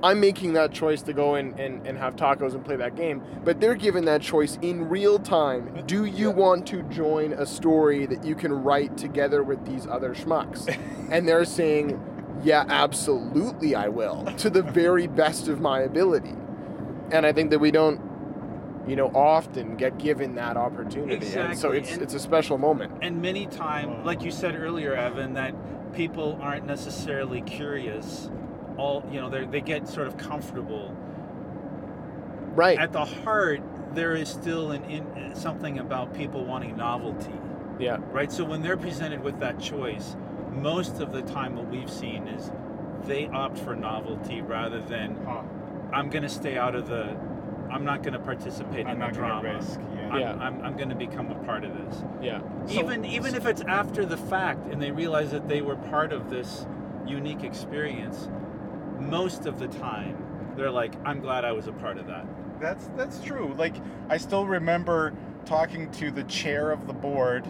I'm 0.03 0.21
making 0.21 0.53
that 0.55 0.73
choice 0.73 1.01
to 1.03 1.13
go 1.13 1.37
in 1.37 1.59
and, 1.59 1.87
and 1.87 1.97
have 1.97 2.17
tacos 2.17 2.55
and 2.55 2.65
play 2.65 2.77
that 2.77 2.97
game, 2.97 3.23
but 3.45 3.61
they're 3.61 3.77
given 3.77 4.05
that 4.07 4.21
choice 4.21 4.59
in 4.61 4.89
real 4.89 5.19
time. 5.19 5.83
Do 5.87 6.05
you 6.05 6.29
Yeah. 6.31 6.35
want 6.35 6.67
to 6.69 6.83
join 6.85 7.33
a 7.33 7.47
story 7.47 8.05
that 8.07 8.25
you 8.25 8.35
can 8.35 8.53
write 8.53 8.97
together 8.99 9.43
with 9.43 9.65
these 9.65 9.87
other 9.87 10.13
schmucks? 10.15 10.69
and 11.11 11.27
they're 11.29 11.45
saying, 11.45 11.99
Yeah, 12.43 12.65
absolutely 12.69 13.75
I 13.77 13.89
will, 13.89 14.25
to 14.39 14.51
the 14.51 14.63
very 14.63 15.07
best 15.07 15.47
of 15.49 15.61
my 15.61 15.81
ability. 15.81 16.35
And 17.13 17.27
I 17.27 17.33
think 17.33 17.51
that 17.51 17.59
we 17.59 17.71
don't, 17.71 18.01
you 18.89 18.97
know, 18.97 19.09
often 19.15 19.77
get 19.77 19.99
given 19.99 20.35
that 20.37 20.57
opportunity. 20.57 21.27
And 21.37 21.57
so 21.57 21.71
it's 21.71 21.93
and- 21.93 22.03
it's 22.03 22.15
a 22.15 22.19
special 22.19 22.59
moment. 22.59 22.93
and 23.03 23.21
many 23.23 23.47
times 23.47 24.05
like 24.05 24.23
you 24.23 24.31
said 24.31 24.57
earlier 24.57 24.95
evan 24.95 25.35
that 25.35 25.55
people 25.93 26.39
aren't 26.41 26.67
necessarily 26.67 27.43
curious 27.43 28.31
all 28.79 29.05
you 29.13 29.21
know 29.21 29.29
they 29.29 29.45
they 29.45 29.61
get 29.61 29.87
sort 29.87 30.07
of 30.09 30.17
comfortable 30.17 30.97
Right. 32.55 32.79
at 32.79 32.93
the 32.93 33.05
heart 33.05 33.61
there 33.95 34.15
is 34.15 34.29
still 34.29 34.73
an 34.73 34.85
in, 34.85 35.35
something 35.35 35.79
about 35.79 36.15
people 36.15 36.45
wanting 36.45 36.77
novelty 36.77 37.33
yeah. 37.79 37.99
right? 38.13 38.31
So 38.33 38.45
when 38.45 38.63
they're 38.63 38.77
presented 38.77 39.23
with 39.25 39.41
that 39.41 39.59
choice, 39.59 40.15
most 40.53 41.01
of 41.01 41.11
the 41.13 41.23
time 41.23 41.57
what 41.57 41.69
we've 41.69 41.91
seen 41.91 42.29
is 42.29 42.51
they 43.05 43.27
opt 43.29 43.59
for 43.59 43.75
novelty 43.75 44.41
rather 44.43 44.81
than 44.81 45.17
Huh. 45.27 45.43
I'm 45.93 46.11
going 46.11 46.23
to 46.23 46.29
stay 46.29 46.57
out 46.57 46.75
of 46.75 46.89
the, 46.89 47.17
I'm 47.71 47.85
not 47.85 48.03
going 48.03 48.15
to 48.15 48.19
participate 48.19 48.87
I'm 48.87 48.93
in 48.95 48.99
the 48.99 49.07
not 49.07 49.15
gonna 49.15 49.41
drama. 49.43 49.55
risk. 49.57 49.81
Yeah. 49.95 50.09
I'm, 50.11 50.21
Yeah. 50.21 50.33
I'm, 50.35 50.63
I'm 50.63 50.77
going 50.77 50.89
to 50.91 50.95
become 50.95 51.31
a 51.31 51.35
part 51.45 51.65
of 51.65 51.75
this. 51.77 52.03
Yeah. 52.23 52.41
So- 52.67 52.81
even 52.81 53.05
even 53.05 53.35
if 53.35 53.47
it's 53.47 53.63
after 53.63 54.05
the 54.05 54.17
fact 54.17 54.67
and 54.73 54.81
they 54.83 54.91
realize 54.91 55.31
that 55.31 55.49
they 55.49 55.61
were 55.63 55.77
part 55.77 56.13
of 56.13 56.31
this 56.31 56.67
unique 57.07 57.43
experience, 57.45 58.29
most 58.99 59.47
of 59.47 59.59
the 59.59 59.69
time 59.69 60.17
they're 60.57 60.71
like, 60.71 60.95
I'm 61.05 61.21
glad 61.21 61.45
I 61.45 61.53
was 61.53 61.67
a 61.67 61.73
part 61.73 61.99
of 61.99 62.07
that. 62.09 62.27
That's 62.61 62.89
that's 62.97 63.21
true. 63.25 63.55
Like 63.57 63.75
I 64.09 64.19
still 64.19 64.47
remember 64.47 65.13
talking 65.47 65.91
to 65.93 66.11
the 66.13 66.23
chair 66.25 66.71
of 66.71 66.87
the 66.87 66.93
board. 66.93 67.45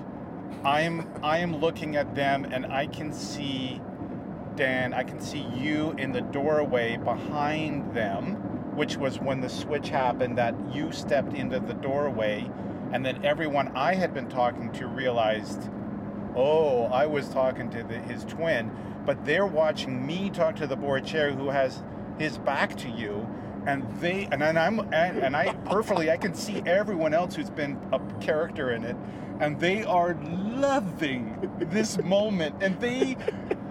I'm 0.65 1.07
I 1.23 1.39
am 1.39 1.57
looking 1.57 1.97
at 1.97 2.15
them 2.15 2.45
and 2.47 2.65
I 2.67 2.87
can 2.87 3.13
see 3.13 3.81
Dan, 4.57 4.93
I 4.93 5.03
can 5.03 5.21
see 5.21 5.47
you 5.55 5.95
in 5.99 6.13
the 6.13 6.21
doorway 6.21 6.97
behind 6.99 7.95
them, 7.95 8.35
which 8.77 8.97
was 8.97 9.19
when 9.19 9.41
the 9.41 9.49
switch 9.49 9.89
happened 9.89 10.39
that 10.39 10.55
you 10.73 10.93
stepped 10.93 11.35
into 11.35 11.61
the 11.61 11.75
doorway 11.75 12.51
and 12.93 13.05
then 13.05 13.25
everyone 13.25 13.73
I 13.75 13.95
had 13.95 14.13
been 14.13 14.29
talking 14.29 14.71
to 14.73 14.87
realized, 14.87 15.71
"Oh, 16.37 16.85
I 16.85 17.07
was 17.07 17.29
talking 17.31 17.71
to 17.71 17.83
the, 17.83 17.99
his 17.99 18.25
twin." 18.25 18.71
But 19.07 19.25
they're 19.25 19.47
watching 19.47 20.07
me 20.07 20.31
talk 20.31 20.57
to 20.57 20.67
the 20.67 20.77
board 20.77 21.05
chair 21.07 21.33
who 21.33 21.49
has 21.49 21.83
his 22.19 22.39
back 22.39 22.77
to 22.77 22.89
you 22.89 23.27
and 23.67 23.85
they 24.01 24.29
and 24.31 24.41
then 24.43 24.57
I'm 24.57 24.81
and, 24.93 25.19
and 25.19 25.37
I 25.37 25.53
perfectly 25.65 26.11
I 26.11 26.17
can 26.17 26.35
see 26.35 26.63
everyone 26.67 27.15
else 27.15 27.35
who's 27.35 27.51
been 27.51 27.79
a 27.93 28.01
character 28.21 28.71
in 28.73 28.85
it 28.85 28.97
and 29.41 29.59
they 29.59 29.85
are 29.85 30.15
loving 30.25 31.51
this 31.59 31.99
moment 32.03 32.57
and 32.61 32.79
they 32.81 33.17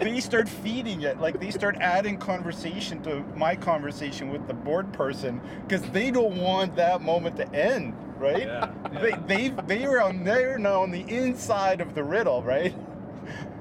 they 0.01 0.19
start 0.19 0.49
feeding 0.49 1.01
it. 1.01 1.19
Like 1.19 1.39
they 1.39 1.51
start 1.51 1.77
adding 1.79 2.17
conversation 2.17 3.01
to 3.03 3.21
my 3.35 3.55
conversation 3.55 4.29
with 4.29 4.47
the 4.47 4.53
board 4.53 4.91
person 4.93 5.39
because 5.67 5.83
they 5.91 6.11
don't 6.11 6.37
want 6.37 6.75
that 6.75 7.01
moment 7.01 7.37
to 7.37 7.53
end 7.53 7.93
right? 8.17 8.45
Yeah, 8.45 8.71
they 9.01 9.11
they 9.25 9.49
they 9.65 9.85
are 9.85 9.99
on 10.01 10.23
they're 10.23 10.59
now 10.59 10.83
on 10.83 10.91
the 10.91 11.01
inside 11.01 11.81
of 11.81 11.95
the 11.95 12.03
riddle 12.03 12.43
right? 12.43 12.75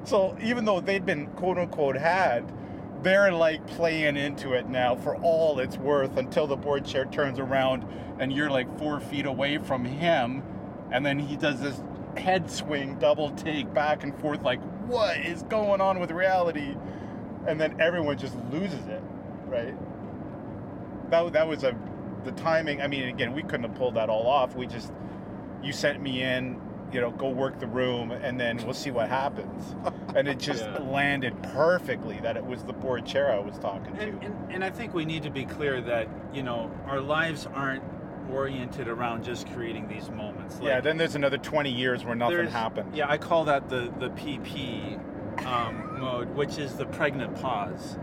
So 0.05 0.37
even 0.43 0.65
though 0.65 0.81
they'd 0.81 1.07
been 1.07 1.27
quote 1.29 1.59
unquote 1.59 1.97
had 1.97 2.51
they're 3.03 3.33
like 3.33 3.67
playing 3.67 4.17
into 4.17 4.53
it 4.53 4.69
now 4.69 4.95
for 4.97 5.17
all 5.17 5.59
it's 5.61 5.79
worth 5.79 6.17
until 6.19 6.47
the 6.47 6.57
board 6.57 6.85
chair 6.85 7.07
turns 7.07 7.39
around 7.39 7.87
and 8.19 8.33
you're 8.33 8.51
like 8.51 8.79
four 8.79 9.01
feet 9.01 9.25
away 9.25 9.57
from 9.59 9.85
him, 9.85 10.43
and 10.93 11.05
then 11.05 11.19
he 11.19 11.37
does 11.37 11.61
this 11.61 11.81
head 12.17 12.51
swing, 12.51 12.99
double 12.99 13.31
take 13.31 13.73
back 13.73 14.03
and 14.03 14.15
forth, 14.21 14.43
like 14.43 14.61
what 14.91 15.17
is 15.19 15.43
going 15.45 15.81
on 15.81 16.01
with 16.01 16.11
reality? 16.11 16.75
And 17.47 17.61
then 17.61 17.81
everyone 17.81 18.19
just 18.19 18.37
loses 18.51 18.87
it, 18.87 19.03
right? 19.47 19.75
That 21.11 21.33
that 21.33 21.49
was 21.49 21.65
a 21.65 21.77
the 22.25 22.33
timing. 22.33 22.83
I 22.83 22.87
mean, 22.87 23.09
again, 23.09 23.33
we 23.33 23.43
couldn't 23.43 23.63
have 23.63 23.75
pulled 23.75 23.95
that 23.95 24.11
all 24.11 24.27
off. 24.27 24.55
We 24.55 24.67
just 24.67 24.93
you 25.63 25.73
sent 25.73 26.03
me 26.03 26.23
in, 26.23 26.61
you 26.93 27.01
know, 27.01 27.11
go 27.11 27.29
work 27.31 27.59
the 27.61 27.67
room, 27.67 28.11
and 28.11 28.39
then 28.39 28.59
we'll 28.65 28.75
see 28.75 28.91
what 28.91 29.09
happens. 29.09 29.75
and 30.15 30.29
it 30.29 30.39
just 30.39 30.65
Yeah. 30.65 30.79
landed 30.81 31.41
perfectly 31.43 32.19
that 32.23 32.37
it 32.37 32.45
was 32.45 32.63
the 32.65 32.73
board 32.73 33.07
chair 33.07 33.33
I 33.33 33.39
was 33.39 33.59
talking 33.59 33.95
to. 33.97 34.03
And, 34.03 34.23
and, 34.23 34.53
and 34.53 34.65
I 34.65 34.71
think 34.71 34.95
we 34.95 35.05
need 35.05 35.23
to 35.25 35.31
be 35.31 35.45
clear 35.45 35.81
that, 35.83 36.09
you 36.35 36.43
know, 36.43 36.71
our 36.87 37.01
lives 37.01 37.47
aren't 37.55 37.83
oriented 38.33 38.89
around 38.89 39.25
just 39.25 39.47
creating 39.53 39.89
these 39.89 40.11
moments. 40.11 40.59
yeah, 40.63 40.81
then 40.81 40.97
there's 40.97 41.15
another 41.15 41.39
20 41.39 41.71
years 41.71 42.05
where 42.05 42.15
nothing 42.15 42.47
happened. 42.47 42.95
Yeah, 42.97 43.09
I 43.11 43.19
call 43.19 43.45
that 43.45 43.69
the, 43.69 43.93
the 43.99 44.11
PP 44.11 44.99
um, 45.47 45.97
mode, 46.01 46.35
which 46.35 46.59
is 46.59 46.75
the 46.75 46.87
pregnant 46.87 47.35
pause. 47.41 47.99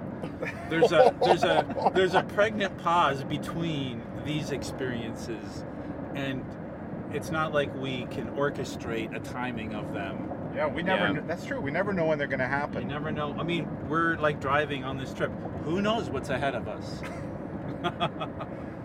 There's 0.69 0.91
a 0.91 1.13
there's 1.23 1.43
a 1.43 1.91
there's 1.93 2.15
a 2.15 2.23
pregnant 2.23 2.77
pause 2.79 3.23
between 3.23 4.01
these 4.25 4.49
experiences, 4.51 5.63
and 6.15 6.43
it's 7.13 7.29
not 7.29 7.53
like 7.53 7.73
we 7.75 8.05
can 8.09 8.27
orchestrate 8.31 9.15
a 9.15 9.19
timing 9.19 9.75
of 9.75 9.93
them. 9.93 10.31
Yeah, 10.55 10.67
we 10.67 10.81
never. 10.81 11.03
Yeah. 11.05 11.11
kn- 11.13 11.27
That's 11.27 11.45
true. 11.45 11.61
We 11.61 11.69
never 11.69 11.93
know 11.93 12.05
when 12.05 12.17
they're 12.17 12.25
going 12.27 12.39
to 12.39 12.45
You 12.45 12.51
happen. 12.51 12.87
never 12.87 13.11
know. 13.11 13.35
I 13.37 13.43
mean, 13.43 13.67
we're 13.87 14.15
like 14.17 14.41
driving 14.41 14.83
on 14.83 14.97
this 14.97 15.13
trip. 15.13 15.31
Who 15.65 15.81
knows 15.81 16.09
what's 16.09 16.29
ahead 16.29 16.55
of 16.55 16.67
us? 16.67 17.01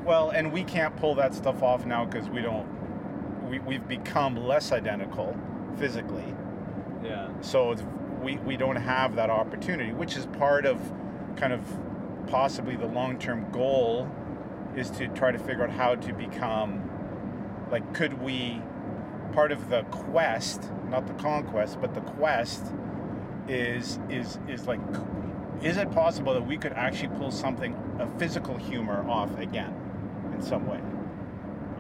Well, 0.04 0.30
and 0.30 0.52
we 0.52 0.64
can't 0.64 0.97
pull 0.97 1.14
that 1.16 1.35
stuff 1.35 1.62
off 1.62 1.87
now 1.87 2.04
because 2.04 2.28
we 2.28 2.42
don't. 2.42 2.66
We, 3.49 3.59
we've 3.61 3.87
become 3.87 4.37
less 4.37 4.73
identical 4.73 5.37
physically, 5.78 6.35
yeah. 7.04 7.28
so 7.42 7.73
it's, 7.73 7.82
we 8.23 8.37
we 8.38 8.56
don't 8.56 8.76
have 8.76 9.14
that 9.16 9.30
opportunity, 9.30 9.92
which 9.92 10.16
is 10.16 10.26
part 10.26 10.64
of 10.64 10.80
kind 11.37 11.52
of 11.52 11.61
possibly 12.26 12.76
the 12.76 12.87
long 12.87 13.18
term 13.18 13.50
goal 13.50 14.11
is 14.76 14.90
to 14.90 15.09
try 15.09 15.30
to 15.32 15.38
figure 15.38 15.64
out 15.64 15.71
how 15.71 15.94
to 15.94 16.12
become 16.12 16.88
like 17.71 17.94
could 17.94 18.21
we 18.23 18.61
part 19.32 19.52
of 19.52 19.68
the 19.68 19.82
quest 19.85 20.71
not 20.88 21.06
the 21.06 21.12
conquest 21.14 21.80
but 21.80 21.94
the 21.94 22.00
quest 22.00 22.73
is 23.49 23.99
is 24.09 24.38
is 24.49 24.66
like 24.66 24.80
is 25.62 25.76
it 25.76 25.90
possible 25.90 26.32
that 26.32 26.47
we 26.47 26.56
could 26.56 26.73
actually 26.73 27.09
pull 27.18 27.30
something 27.30 27.75
a 27.99 28.18
physical 28.18 28.56
humor 28.56 29.09
off 29.09 29.37
again 29.38 29.75
in 30.34 30.42
some 30.42 30.66
way 30.66 30.80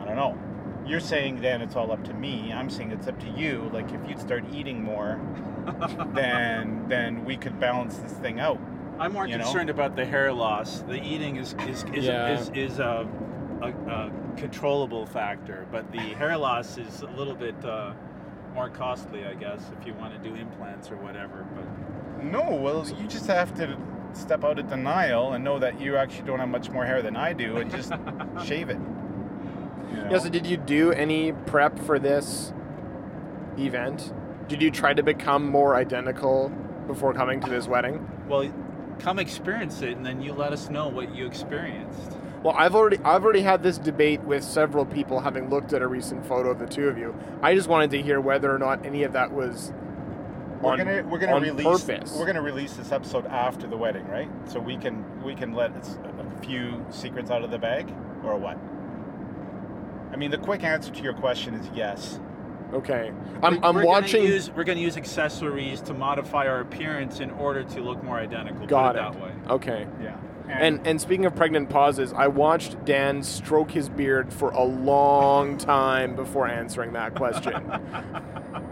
i 0.00 0.04
don't 0.04 0.16
know 0.16 0.38
you're 0.86 1.00
saying 1.00 1.40
then 1.40 1.60
it's 1.62 1.76
all 1.76 1.92
up 1.92 2.02
to 2.04 2.14
me 2.14 2.52
i'm 2.52 2.68
saying 2.70 2.90
it's 2.90 3.06
up 3.08 3.18
to 3.20 3.28
you 3.30 3.70
like 3.72 3.90
if 3.92 4.00
you'd 4.08 4.20
start 4.20 4.44
eating 4.52 4.82
more 4.82 5.20
then 6.14 6.84
then 6.88 7.24
we 7.24 7.36
could 7.36 7.58
balance 7.60 7.96
this 7.98 8.12
thing 8.14 8.40
out 8.40 8.58
I'm 8.98 9.14
more 9.14 9.26
You 9.26 9.38
know? 9.38 9.44
concerned 9.44 9.70
about 9.70 9.96
the 9.96 10.04
hair 10.04 10.32
loss. 10.32 10.80
The 10.82 11.02
eating 11.02 11.36
is 11.36 11.54
is 11.68 11.82
is, 11.94 12.04
Yeah. 12.04 12.38
is, 12.38 12.50
is 12.54 12.78
a, 12.78 13.08
a, 13.62 13.68
a 13.90 14.12
controllable 14.36 15.06
factor, 15.06 15.66
but 15.72 15.90
the 15.90 15.98
hair 16.20 16.36
loss 16.36 16.78
is 16.78 17.00
a 17.02 17.06
little 17.06 17.34
bit 17.34 17.54
uh, 17.64 17.92
more 18.54 18.68
costly, 18.68 19.24
I 19.24 19.34
guess, 19.34 19.62
if 19.80 19.86
you 19.86 19.94
want 19.94 20.22
to 20.22 20.28
do 20.28 20.36
implants 20.36 20.90
or 20.90 20.96
whatever. 20.96 21.44
But 21.54 22.24
No, 22.24 22.50
well, 22.54 22.86
you 23.00 23.08
just 23.08 23.26
have 23.26 23.54
to 23.56 23.76
step 24.16 24.44
out 24.44 24.58
of 24.58 24.68
denial 24.68 25.32
and 25.32 25.44
know 25.44 25.58
that 25.58 25.80
you 25.80 25.96
actually 25.96 26.26
don't 26.26 26.38
have 26.38 26.48
much 26.48 26.70
more 26.70 26.84
hair 26.84 27.02
than 27.02 27.16
I 27.16 27.32
do 27.32 27.56
and 27.56 27.70
just 27.70 27.92
shave 28.44 28.70
it. 28.70 28.78
You 29.90 29.96
know? 29.96 30.08
Yeah, 30.10 30.18
so 30.18 30.28
did 30.28 30.46
you 30.46 30.56
do 30.56 30.92
any 30.92 31.32
prep 31.32 31.78
for 31.78 31.98
this 31.98 32.52
event? 33.58 34.12
Did 34.48 34.62
you 34.62 34.70
try 34.70 34.94
to 34.94 35.02
become 35.02 35.46
more 35.46 35.76
identical 35.76 36.50
before 36.86 37.14
coming 37.14 37.40
to 37.40 37.50
this 37.50 37.66
wedding? 37.66 38.08
well, 38.28 38.50
come 38.98 39.18
experience 39.18 39.82
it, 39.82 39.96
and 39.96 40.06
then 40.06 40.22
you 40.22 40.32
let 40.32 40.52
us 40.52 40.70
know 40.70 40.88
what 40.88 41.14
you 41.14 41.26
experienced. 41.26 42.16
Well, 42.42 42.54
I've 42.56 42.74
already 42.74 42.98
I've 43.04 43.24
already 43.24 43.42
had 43.42 43.62
this 43.62 43.78
debate 43.78 44.20
with 44.22 44.42
several 44.42 44.84
people 44.84 45.20
having 45.20 45.48
looked 45.48 45.72
at 45.72 45.82
a 45.82 45.86
recent 45.86 46.24
photo 46.26 46.50
of 46.50 46.58
the 46.58 46.66
two 46.66 46.88
of 46.88 46.98
you. 46.98 47.14
I 47.40 47.54
just 47.54 47.68
wanted 47.68 47.90
to 47.92 48.02
hear 48.02 48.20
whether 48.20 48.52
or 48.54 48.58
not 48.58 48.84
any 48.84 49.02
of 49.04 49.12
that 49.12 49.32
was 49.32 49.72
we're 50.62 50.72
on, 50.72 50.78
gonna 50.78 51.02
we're 51.04 51.18
gonna 51.18 51.40
release 51.40 51.84
purpose. 51.84 52.16
we're 52.16 52.26
gonna 52.26 52.42
release 52.42 52.74
this 52.74 52.92
episode 52.92 53.26
after 53.26 53.66
the 53.66 53.76
wedding, 53.76 54.06
right? 54.06 54.28
So 54.46 54.60
we 54.60 54.76
can 54.76 55.04
we 55.22 55.34
can 55.34 55.54
let 55.54 55.72
a 55.76 56.40
few 56.42 56.84
secrets 56.90 57.30
out 57.30 57.42
of 57.42 57.50
the 57.50 57.58
bag, 57.58 57.92
or 58.24 58.36
what? 58.36 58.58
I 60.12 60.16
mean, 60.16 60.30
the 60.30 60.38
quick 60.38 60.62
answer 60.62 60.92
to 60.92 61.02
your 61.02 61.14
question 61.14 61.54
is 61.54 61.68
yes. 61.74 62.20
okay. 62.72 63.12
I'm, 63.42 63.62
I'm 63.64 63.74
we're 63.74 63.84
watching. 63.86 64.22
Gonna 64.22 64.34
use, 64.34 64.50
we're 64.50 64.64
going 64.64 64.76
to 64.76 64.84
use 64.84 64.98
accessories 64.98 65.80
to 65.82 65.94
modify 65.94 66.46
our 66.46 66.60
appearance 66.60 67.20
in 67.20 67.30
order 67.30 67.64
to 67.64 67.80
look 67.80 68.04
more 68.04 68.18
identical. 68.18 68.66
Got 68.66 68.94
put 68.94 69.02
it, 69.02 69.08
it. 69.08 69.12
that 69.12 69.22
way. 69.22 69.32
Okay. 69.54 69.86
Yeah. 70.02 70.18
And 70.48 70.86
and 70.86 71.00
speaking 71.00 71.24
of 71.24 71.34
pregnant 71.34 71.70
pauses, 71.70 72.12
I 72.12 72.26
watched 72.26 72.84
Dan 72.84 73.22
stroke 73.22 73.70
his 73.70 73.88
beard 73.88 74.32
for 74.32 74.50
a 74.50 74.64
long 74.64 75.56
time 75.56 76.14
before 76.14 76.46
answering 76.46 76.92
that 76.92 77.14
question. 77.14 77.54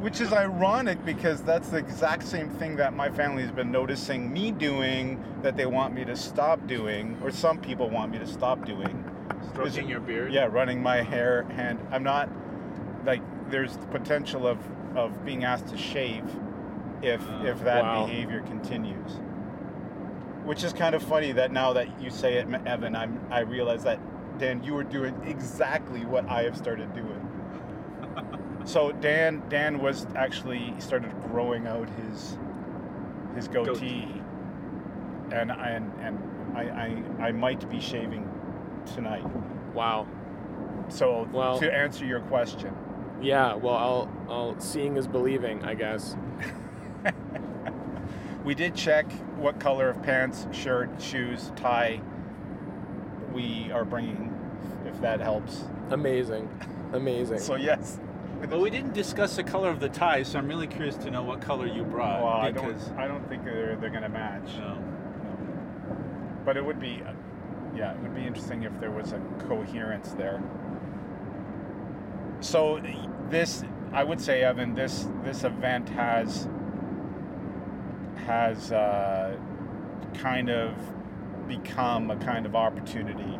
Which 0.00 0.20
is 0.22 0.32
ironic 0.32 1.04
because 1.04 1.42
that's 1.42 1.68
the 1.68 1.76
exact 1.76 2.22
same 2.22 2.48
thing 2.48 2.76
that 2.76 2.94
my 2.94 3.10
family 3.10 3.42
has 3.42 3.52
been 3.52 3.70
noticing 3.70 4.32
me 4.32 4.50
doing 4.50 5.22
that 5.42 5.58
they 5.58 5.66
want 5.66 5.94
me 5.94 6.06
to 6.06 6.16
stop 6.16 6.66
doing, 6.66 7.18
or 7.22 7.30
some 7.30 7.58
people 7.58 7.90
want 7.90 8.10
me 8.10 8.18
to 8.18 8.26
stop 8.26 8.64
doing. 8.64 9.04
Stroking 9.52 9.88
your 9.88 10.00
beard. 10.00 10.32
Yeah, 10.32 10.46
running 10.46 10.82
my 10.82 11.02
hair 11.02 11.46
and 11.50 11.78
I'm 11.90 12.02
not 12.02 12.30
like 13.04 13.20
there's 13.50 13.76
the 13.76 13.86
potential 13.86 14.46
of 14.46 14.58
of 14.96 15.24
being 15.24 15.44
asked 15.44 15.68
to 15.68 15.76
shave 15.76 16.24
if 17.02 17.20
Oh, 17.28 17.44
if 17.46 17.62
that 17.64 17.82
wow. 17.82 18.06
behavior 18.06 18.40
continues. 18.40 19.12
Which 20.44 20.64
is 20.64 20.72
kind 20.72 20.94
of 20.94 21.02
funny 21.02 21.32
that 21.32 21.52
now 21.52 21.74
that 21.74 22.00
you 22.00 22.08
say 22.10 22.34
it, 22.38 22.48
Evan, 22.66 22.96
I'm 22.96 23.20
I 23.30 23.40
realize 23.40 23.82
that 23.84 24.00
Dan, 24.38 24.62
you 24.64 24.72
were 24.72 24.84
doing 24.84 25.14
exactly 25.26 26.06
what 26.06 26.26
I 26.26 26.44
have 26.44 26.56
started 26.56 26.94
doing. 26.94 27.19
So 28.64 28.92
Dan 28.92 29.42
Dan 29.48 29.80
was 29.80 30.06
actually 30.14 30.74
started 30.78 31.12
growing 31.30 31.66
out 31.66 31.88
his 31.90 32.36
his 33.34 33.48
goatee, 33.48 33.72
Goatee. 34.06 34.22
and 35.32 35.50
and 35.50 35.92
and 36.00 36.18
I, 36.56 36.62
I 37.20 37.26
I 37.28 37.32
might 37.32 37.68
be 37.70 37.80
shaving 37.80 38.28
tonight. 38.94 39.24
wow. 39.74 40.06
So 40.88 41.28
Well- 41.32 41.58
to 41.60 41.72
answer 41.72 42.04
your 42.04 42.20
question, 42.20 42.74
Yeah. 43.22 43.54
Well, 43.54 43.76
I'll 43.76 44.08
I'll 44.28 44.60
seeing 44.60 44.96
is 44.96 45.06
believing, 45.06 45.64
I 45.64 45.74
guess. 45.74 46.16
we 48.44 48.54
did 48.54 48.74
check 48.74 49.10
what 49.36 49.58
color 49.60 49.88
of 49.90 50.02
pants, 50.02 50.46
shirt, 50.52 50.90
shoes, 51.00 51.52
tie 51.56 52.00
we 53.32 53.70
are 53.72 53.84
bringing, 53.84 54.34
if 54.86 55.00
that 55.00 55.20
helps. 55.20 55.64
Amazing. 55.90 56.48
Amazing. 56.92 57.38
So 57.50 57.54
yes. 57.54 58.00
But 58.48 58.60
we 58.60 58.70
didn't 58.70 58.94
discuss 58.94 59.36
the 59.36 59.44
color 59.44 59.68
of 59.68 59.80
the 59.80 59.88
tie, 59.88 60.22
so 60.22 60.38
I'm 60.38 60.48
really 60.48 60.66
curious 60.66 60.96
to 60.96 61.10
know 61.10 61.22
what 61.22 61.40
color 61.40 61.66
you 61.66 61.84
brought. 61.84 62.22
Well, 62.22 62.32
I 62.32 62.50
don't 62.50 62.76
I 62.98 63.06
don't 63.06 63.28
think 63.28 63.44
they're 63.44 63.76
they're 63.76 63.90
gonna 63.90 64.08
match. 64.08 64.56
No. 64.58 64.82
But 66.44 66.56
it 66.56 66.64
would 66.64 66.80
be, 66.80 67.02
yeah, 67.76 67.92
it 67.92 68.00
would 68.00 68.14
be 68.14 68.26
interesting 68.26 68.62
if 68.62 68.78
there 68.80 68.90
was 68.90 69.12
a 69.12 69.20
coherence 69.46 70.12
there. 70.12 70.42
So 72.40 72.80
this, 73.28 73.62
I 73.92 74.02
would 74.02 74.20
say, 74.20 74.42
Evan, 74.42 74.74
this 74.74 75.06
this 75.22 75.44
event 75.44 75.88
has 75.90 76.48
has 78.26 78.72
uh, 78.72 79.36
kind 80.14 80.50
of 80.50 80.74
become 81.46 82.10
a 82.10 82.16
kind 82.16 82.46
of 82.46 82.56
opportunity. 82.56 83.38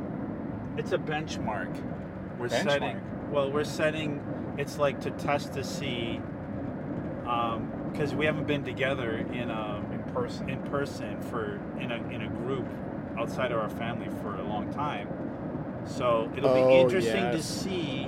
It's 0.77 0.93
a 0.93 0.99
benchmark. 0.99 1.75
We're 2.39 2.49
setting. 2.49 3.01
Well, 3.31 3.51
we're 3.51 3.65
setting. 3.65 4.21
It's 4.59 4.79
like 4.79 5.01
to 5.03 5.11
test 5.13 5.55
to 5.55 5.65
see, 5.65 6.21
because 7.23 8.13
um, 8.13 8.19
we 8.19 8.27
haven't 8.27 8.47
been 8.47 8.65
together 8.65 9.17
in 9.19 9.51
a 9.51 9.83
in 9.93 10.03
person. 10.13 10.49
in 10.49 10.63
person 10.65 11.21
for 11.23 11.61
in 11.81 11.91
a 11.93 11.97
in 12.11 12.23
a 12.23 12.29
group 12.29 12.67
outside 13.19 13.53
of 13.53 13.59
our 13.59 13.71
family 13.71 14.09
for 14.23 14.37
a 14.37 14.45
long 14.45 14.73
time. 14.73 15.09
So 15.87 16.31
it'll 16.37 16.51
be 16.51 16.61
Oh, 16.61 16.81
interesting 16.81 17.31
to 17.31 17.43
see 17.43 18.05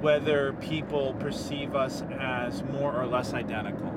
whether 0.00 0.52
people 0.54 1.14
perceive 1.14 1.74
us 1.74 2.02
as 2.20 2.62
more 2.64 2.92
or 2.94 3.06
less 3.06 3.32
identical. 3.32 3.92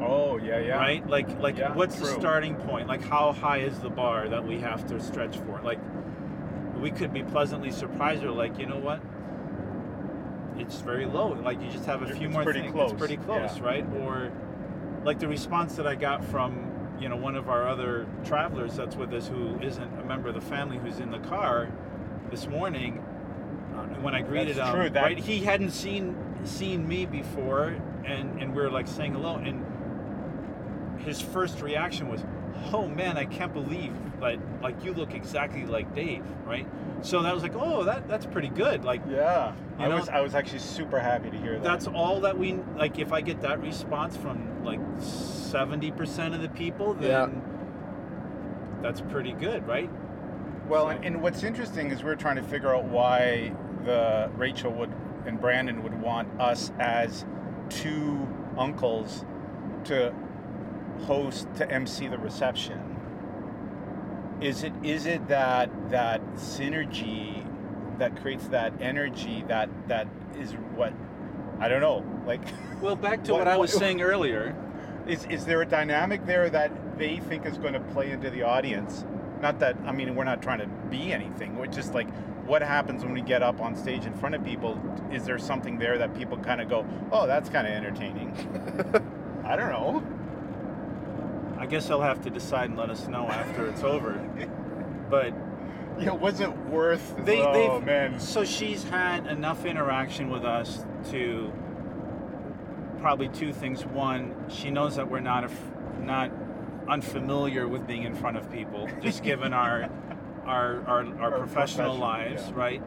Oh 0.00 0.36
yeah, 0.38 0.58
yeah. 0.58 0.76
right 0.76 1.06
like 1.08 1.28
like 1.40 1.56
Yeah, 1.56 1.74
what's 1.74 1.96
the 1.96 2.06
starting 2.06 2.56
point 2.56 2.88
like 2.88 3.02
how 3.02 3.32
high 3.32 3.58
is 3.58 3.78
the 3.80 3.90
bar 3.90 4.28
that 4.28 4.44
we 4.46 4.58
have 4.60 4.86
to 4.88 5.00
stretch 5.00 5.36
for 5.38 5.60
like 5.62 5.78
we 6.80 6.90
could 6.90 7.12
be 7.12 7.22
pleasantly 7.22 7.70
surprised 7.70 8.24
or 8.24 8.30
like 8.32 8.58
you 8.58 8.66
know 8.66 8.78
what 8.78 9.00
it's 10.62 10.80
very 10.80 11.06
low. 11.06 11.32
Like 11.32 11.60
you 11.60 11.70
just 11.70 11.84
have 11.86 12.02
a 12.02 12.06
It's 12.06 12.18
few 12.18 12.28
more 12.28 12.42
pretty 12.44 12.60
things. 12.60 12.72
Close, 12.72 12.90
it's 12.92 12.98
pretty 12.98 13.16
close 13.18 13.56
yeah. 13.58 13.64
right? 13.64 13.86
Or 14.00 14.30
like 15.04 15.18
the 15.18 15.28
response 15.28 15.74
that 15.76 15.86
I 15.86 15.94
got 15.94 16.24
from 16.24 16.70
you 17.00 17.08
know 17.08 17.16
one 17.16 17.34
of 17.36 17.48
our 17.48 17.68
other 17.68 18.06
travelers 18.24 18.76
that's 18.76 18.96
with 18.96 19.12
us 19.12 19.26
who 19.26 19.58
isn't 19.60 20.00
a 20.00 20.04
member 20.04 20.28
of 20.28 20.34
the 20.34 20.40
family 20.40 20.78
who's 20.78 21.00
in 21.00 21.10
the 21.10 21.18
car 21.18 21.68
this 22.30 22.46
morning 22.46 22.98
uh, 23.74 23.82
when 24.00 24.14
I 24.14 24.22
greeted 24.22 24.56
That's 24.56 24.68
him 24.70 24.74
true, 24.76 24.90
that- 24.90 25.02
right 25.02 25.18
he 25.18 25.40
hadn't 25.40 25.70
seen 25.72 26.14
seen 26.44 26.86
me 26.86 27.06
before 27.06 27.76
and 28.04 28.40
and 28.40 28.54
we 28.54 28.62
are 28.62 28.70
like 28.70 28.86
saying 28.86 29.14
hello 29.14 29.36
and 29.36 29.64
his 31.00 31.20
first 31.20 31.60
reaction 31.60 32.08
was 32.08 32.22
oh 32.72 32.86
man 32.88 33.16
I 33.18 33.24
can't 33.24 33.52
believe 33.52 33.92
that 34.20 34.38
like 34.62 34.84
you 34.84 34.92
look 34.94 35.14
exactly 35.14 35.64
like 35.66 35.94
Dave 35.94 36.24
right 36.44 36.66
so 37.02 37.22
that 37.22 37.34
was 37.34 37.42
like 37.42 37.54
oh 37.56 37.84
that 37.84 38.08
that's 38.08 38.26
pretty 38.26 38.48
good 38.48 38.84
like 38.84 39.02
Yeah, 39.08 39.52
You 39.78 39.84
I 39.84 39.88
know- 39.88 39.96
was 39.96 40.08
I 40.08 40.20
was 40.20 40.34
actually 40.34 40.60
super 40.60 41.00
happy 41.00 41.30
to 41.30 41.36
hear 41.36 41.54
that. 41.54 41.62
that's 41.64 41.86
all 41.86 42.20
that 42.20 42.38
we 42.38 42.54
like 42.76 42.98
if 42.98 43.12
i 43.12 43.20
get 43.20 43.40
that 43.42 43.60
response 43.60 44.16
from 44.16 44.64
like 44.64 44.80
70% 45.00 46.34
of 46.34 46.40
the 46.42 46.48
people 46.50 46.94
then 46.94 47.10
Yeah. 47.10 47.28
that's 48.82 49.00
pretty 49.00 49.32
good 49.32 49.66
right 49.66 49.90
Well, 50.68 50.84
So- 50.84 50.90
and, 50.90 51.04
and 51.04 51.22
what's 51.22 51.42
interesting 51.42 51.90
is 51.90 52.02
we're 52.04 52.14
trying 52.14 52.36
to 52.36 52.42
figure 52.42 52.74
out 52.74 52.84
why 52.84 53.52
the 53.84 54.30
Rachel 54.36 54.72
would 54.72 54.92
and 55.26 55.40
Brandon 55.40 55.82
would 55.82 56.00
want 56.00 56.28
us 56.40 56.70
as 56.78 57.24
two 57.68 58.26
uncles 58.56 59.24
to 59.84 60.12
host 61.06 61.46
to 61.56 61.70
MC 61.70 62.08
the 62.08 62.18
reception. 62.18 62.80
Is 64.40 64.62
it 64.64 64.72
is 64.82 65.06
it 65.06 65.28
that 65.28 65.70
that 65.90 66.20
synergy 66.34 67.46
that 67.98 68.20
creates 68.20 68.48
that 68.48 68.72
energy 68.80 69.44
that 69.48 69.68
that 69.88 70.08
is 70.38 70.52
what 70.74 70.92
I 71.60 71.68
don't 71.68 71.80
know 71.80 72.04
like 72.26 72.40
well 72.80 72.96
back 72.96 73.22
to 73.24 73.32
What- 73.32 73.40
what, 73.40 73.48
i 73.48 73.56
was 73.56 73.72
what- 73.72 73.78
saying 73.80 74.02
earlier 74.02 74.56
is 75.06 75.24
is 75.26 75.44
there 75.44 75.62
a 75.62 75.66
dynamic 75.66 76.26
there 76.26 76.50
that 76.50 76.98
they 76.98 77.18
think 77.18 77.46
is 77.46 77.56
going 77.58 77.74
to 77.74 77.80
play 77.80 78.10
into 78.10 78.30
the 78.30 78.42
audience? 78.42 79.04
Not 79.40 79.58
that 79.60 79.76
I 79.86 79.92
mean 79.92 80.14
we're 80.16 80.24
not 80.24 80.42
trying 80.42 80.58
to 80.60 80.66
be 80.90 81.12
anything. 81.12 81.56
We're 81.56 81.66
just 81.66 81.94
like 81.94 82.08
what 82.46 82.62
happens 82.62 83.04
when 83.04 83.12
we 83.12 83.20
get 83.22 83.42
up 83.44 83.60
on 83.60 83.76
stage 83.76 84.04
in 84.06 84.14
front 84.14 84.34
of 84.34 84.42
people? 84.44 84.80
Is 85.12 85.24
there 85.24 85.38
something 85.38 85.78
there 85.78 85.98
that 85.98 86.12
people 86.16 86.36
kind 86.38 86.60
of 86.60 86.68
go, 86.68 86.84
"Oh, 87.12 87.24
that's 87.28 87.48
kind 87.48 87.68
of 87.68 87.72
entertaining"? 87.72 88.32
I 89.44 89.54
don't 89.54 89.70
know. 89.70 90.02
I 91.62 91.66
guess 91.66 91.88
i'll 91.90 92.00
have 92.02 92.20
to 92.20 92.28
decide 92.30 92.68
and 92.70 92.76
let 92.78 92.90
us 92.90 93.06
know 93.06 93.26
after 93.28 93.66
it's 93.68 93.84
over 93.84 94.12
but 95.08 95.32
Yeah, 96.00 96.10
was 96.12 96.40
it 96.40 96.50
worth? 96.66 97.14
they 97.24 97.40
oh 97.40 97.80
man, 97.80 98.18
so 98.18 98.44
she's 98.44 98.82
had 98.84 99.26
enough 99.28 99.64
interaction 99.64 100.28
with 100.28 100.44
us 100.44 100.84
to 101.10 101.52
probably 103.00 103.28
two 103.28 103.52
things 103.52 103.84
one 103.86 104.34
she 104.48 104.70
knows 104.70 104.96
that 104.96 105.08
we're 105.08 105.20
not 105.20 105.44
af- 105.44 105.70
not 106.00 106.30
unfamiliar 106.88 107.68
with 107.68 107.86
being 107.86 108.02
in 108.02 108.14
front 108.14 108.36
of 108.36 108.50
people 108.50 108.88
just 109.00 109.22
given 109.30 109.52
our 109.52 109.88
our 110.44 110.82
our, 110.86 111.04
our, 111.20 111.32
Our 111.32 111.38
professional 111.38 111.96
profession, 111.96 112.00
lives 112.00 112.42
yeah. 112.48 112.52
right 112.56 112.82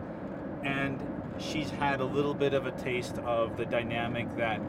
and 0.63 1.01
she's 1.37 1.69
had 1.69 2.01
a 2.01 2.05
little 2.05 2.33
bit 2.33 2.53
of 2.53 2.65
a 2.65 2.71
taste 2.71 3.17
of 3.19 3.55
the 3.55 3.65
dynamic 3.65 4.35
that 4.37 4.59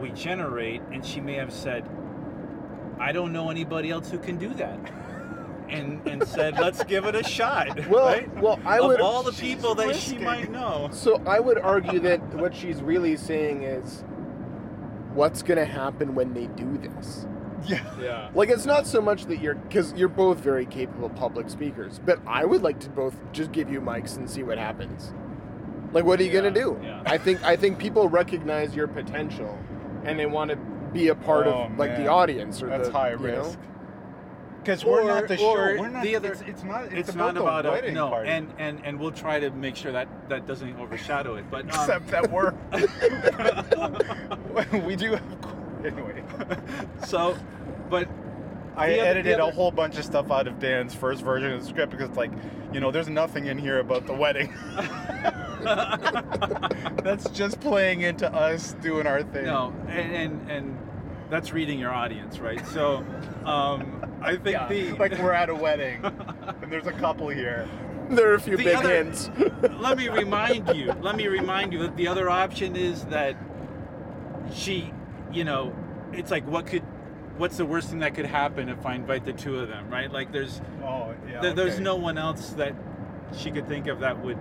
we 0.00 0.10
generate 0.10 0.80
and 0.92 1.04
she 1.06 1.20
may 1.20 1.34
have 1.34 1.52
said 1.52 1.84
i 3.00 3.12
don't 3.12 3.32
know 3.32 3.50
anybody 3.50 3.90
else 3.90 4.10
who 4.10 4.18
can 4.18 4.36
do 4.36 4.52
that 4.54 4.78
and 5.68 6.06
and 6.06 6.26
said 6.26 6.54
let's 6.58 6.82
give 6.84 7.04
it 7.06 7.14
a 7.14 7.22
shot 7.24 7.86
Well, 7.88 8.06
right? 8.06 8.42
well, 8.42 8.60
I 8.64 8.78
of 8.78 8.86
would. 8.86 9.00
all 9.00 9.22
the 9.22 9.32
people 9.32 9.74
that 9.76 9.96
she 9.96 10.18
might 10.18 10.50
know. 10.50 10.88
So 10.92 11.22
I 11.26 11.40
would 11.40 11.56
argue 11.58 11.98
that 12.00 12.20
what 12.34 12.54
she's 12.54 12.82
really 12.82 13.16
saying 13.16 13.62
is, 13.62 14.04
what's 15.14 15.42
going 15.42 15.58
to 15.58 15.64
happen 15.64 16.14
when 16.14 16.34
they 16.34 16.46
do 16.48 16.76
this? 16.78 17.26
yeah. 17.66 17.80
Yeah. 18.00 18.30
Like 18.34 18.50
it's 18.50 18.66
not 18.66 18.86
so 18.86 19.00
much 19.00 19.26
that 19.26 19.38
you're 19.40 19.54
because 19.54 19.94
you're 19.94 20.08
both 20.08 20.38
very 20.40 20.66
capable 20.66 21.08
public 21.08 21.48
speakers, 21.48 22.00
but 22.04 22.18
I 22.26 22.44
would 22.44 22.60
like 22.62 22.78
to 22.80 22.90
both 22.90 23.14
just 23.32 23.52
give 23.52 23.70
you 23.70 23.80
mics 23.80 24.16
and 24.16 24.28
see 24.28 24.42
what 24.42 24.58
happens. 24.58 25.14
Like, 25.92 26.04
what 26.04 26.18
are 26.20 26.24
you 26.24 26.30
Yeah, 26.32 26.40
gonna 26.40 26.50
do? 26.50 26.78
yeah. 26.82 27.02
I 27.06 27.16
think 27.18 27.42
I 27.44 27.56
think 27.56 27.78
people 27.78 28.08
recognize 28.08 28.74
your 28.74 28.88
potential, 28.88 29.56
and 30.04 30.18
they 30.18 30.26
want 30.26 30.50
to 30.50 30.56
be 30.92 31.08
a 31.08 31.14
part 31.14 31.46
Oh, 31.46 31.64
of 31.64 31.78
like 31.78 31.96
the 31.96 32.08
audience 32.08 32.62
or 32.62 32.68
That's 32.68 32.88
the 32.88 32.92
high 32.92 33.10
risk. 33.10 33.58
Because 34.62 34.84
we're 34.84 35.04
not 35.04 35.26
the 35.26 35.36
show. 35.36 35.56
or 35.56 35.76
We're 35.76 35.88
not 35.88 36.04
the 36.04 36.14
other- 36.14 36.32
It's, 36.32 36.42
it's 36.42 36.62
not. 36.62 36.84
It's, 36.84 36.94
It's, 36.94 37.08
about 37.10 37.34
not 37.34 37.42
about 37.42 37.62
the 37.64 37.70
a 37.70 37.72
wedding 37.72 37.94
no, 37.94 38.10
party. 38.10 38.30
and 38.30 38.52
and 38.58 38.80
and 38.84 39.00
we'll 39.00 39.10
try 39.10 39.40
to 39.40 39.50
make 39.50 39.74
sure 39.74 39.90
that 39.90 40.06
that 40.28 40.46
doesn't 40.46 40.78
overshadow 40.78 41.34
it. 41.34 41.50
But 41.50 41.62
um, 41.62 41.68
except 41.70 42.06
that 42.08 42.30
we're 42.30 42.52
we 44.86 44.94
do 44.94 45.12
have 45.12 45.22
anyway. 45.84 46.22
so, 47.06 47.36
but 47.90 48.08
I 48.76 48.88
The 48.88 49.00
other- 49.00 49.10
edited 49.10 49.38
the 49.38 49.44
a 49.46 49.50
whole 49.50 49.70
bunch 49.70 49.98
of 49.98 50.04
stuff 50.04 50.30
out 50.30 50.46
of 50.46 50.58
Dan's 50.58 50.94
first 50.94 51.22
version 51.22 51.52
of 51.52 51.60
the 51.60 51.66
script 51.66 51.90
because 51.92 52.08
it's 52.08 52.16
like, 52.16 52.32
you 52.72 52.80
know, 52.80 52.90
there's 52.90 53.08
nothing 53.08 53.46
in 53.46 53.58
here 53.58 53.78
about 53.80 54.06
the 54.06 54.14
wedding. 54.14 54.52
That's 55.62 57.28
just 57.30 57.60
playing 57.60 58.02
into 58.02 58.32
us 58.32 58.74
doing 58.80 59.06
our 59.06 59.22
thing. 59.22 59.44
no, 59.44 59.72
and 59.88 60.12
and 60.14 60.50
and 60.50 60.78
that's 61.30 61.52
reading 61.52 61.78
your 61.78 61.92
audience, 61.92 62.38
right? 62.40 62.64
So, 62.68 63.04
um, 63.44 64.04
I 64.20 64.32
think 64.36 64.52
Yeah, 64.56 64.68
the 64.68 64.92
like 64.94 65.12
we're 65.18 65.32
at 65.32 65.48
a 65.48 65.54
wedding 65.54 66.04
and 66.62 66.70
there's 66.70 66.86
a 66.86 66.92
couple 66.92 67.28
here. 67.28 67.68
There 68.10 68.30
are 68.30 68.34
a 68.34 68.40
few 68.40 68.56
The 68.56 68.64
big 68.64 68.74
other- 68.76 69.04
hints. 69.04 69.30
let 69.78 69.96
me 69.96 70.08
remind 70.08 70.68
you. 70.76 70.92
Let 71.00 71.16
me 71.16 71.28
remind 71.28 71.72
you 71.72 71.78
that 71.80 71.96
the 71.96 72.08
other 72.08 72.28
option 72.28 72.76
is 72.76 73.04
that 73.06 73.36
she, 74.52 74.92
you 75.32 75.44
know, 75.44 75.74
it's 76.12 76.30
like 76.30 76.46
what 76.46 76.66
could, 76.66 76.82
what's 77.38 77.56
the 77.56 77.64
worst 77.66 77.90
thing 77.90 78.00
that 78.00 78.14
could 78.14 78.26
happen 78.26 78.68
if 78.68 78.84
I 78.86 78.94
invite 78.94 79.24
the 79.24 79.32
two 79.32 79.58
of 79.58 79.68
them, 79.68 79.90
right? 79.90 80.10
Like 80.12 80.32
there's 80.32 80.60
Oh, 80.82 81.14
yeah. 81.30 81.40
there, 81.40 81.52
there's 81.52 81.74
okay. 81.74 81.82
no 81.82 81.96
one 81.96 82.18
else 82.18 82.50
that 82.50 82.74
she 83.36 83.50
could 83.50 83.66
think 83.68 83.86
of 83.86 84.00
that 84.00 84.22
would 84.22 84.38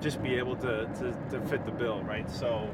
just 0.00 0.22
be 0.22 0.34
able 0.36 0.56
to 0.56 0.86
to, 0.98 1.16
to 1.30 1.40
fit 1.48 1.64
the 1.66 1.72
bill, 1.72 2.02
right? 2.02 2.30
So. 2.30 2.68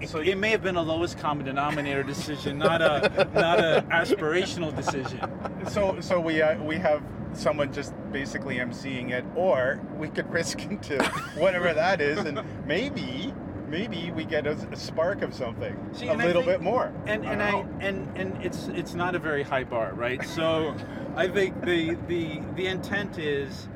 It, 0.00 0.08
So- 0.08 0.18
it 0.18 0.36
may 0.36 0.50
have 0.50 0.62
been 0.62 0.76
a 0.76 0.82
lowest 0.82 1.18
common 1.18 1.46
denominator 1.46 2.02
decision, 2.02 2.58
not 2.58 2.82
a 2.82 3.28
not 3.34 3.60
a 3.60 3.84
aspirational 3.90 4.74
decision. 4.74 5.20
So, 5.68 6.00
so 6.00 6.18
we 6.20 6.42
uh, 6.42 6.60
we 6.62 6.76
have 6.76 7.00
someone 7.32 7.72
just 7.72 7.94
basically 8.12 8.56
emceeing 8.56 9.10
it, 9.10 9.24
or 9.36 9.80
we 9.96 10.08
could 10.08 10.28
risk 10.32 10.62
into 10.64 11.02
whatever 11.36 11.72
that 11.72 12.00
is, 12.00 12.18
and 12.18 12.40
maybe, 12.66 13.32
maybe 13.74 14.12
we 14.12 14.24
get 14.24 14.46
a, 14.46 14.52
a 14.70 14.76
spark 14.76 15.22
of 15.22 15.34
something, 15.34 15.76
See, 15.92 16.06
a 16.06 16.14
little 16.14 16.42
think- 16.42 16.46
bit 16.46 16.62
more. 16.62 16.92
and 17.06 17.26
and 17.26 17.42
I 17.42 17.50
I, 17.50 17.66
and 17.80 18.16
and 18.16 18.44
it's 18.44 18.68
it's 18.68 18.94
not 18.94 19.16
a 19.16 19.18
very 19.18 19.42
high 19.42 19.64
bar, 19.64 19.92
right? 19.94 20.24
So 20.24 20.74
I 21.16 21.26
think 21.26 21.60
the 21.64 21.96
the 22.06 22.40
the 22.54 22.66
intent 22.68 23.18
is 23.18 23.68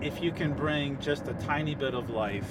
if 0.00 0.22
you 0.22 0.32
can 0.32 0.54
bring 0.54 0.98
just 1.00 1.28
a 1.28 1.34
tiny 1.34 1.74
bit 1.74 1.94
of 1.94 2.08
life, 2.08 2.50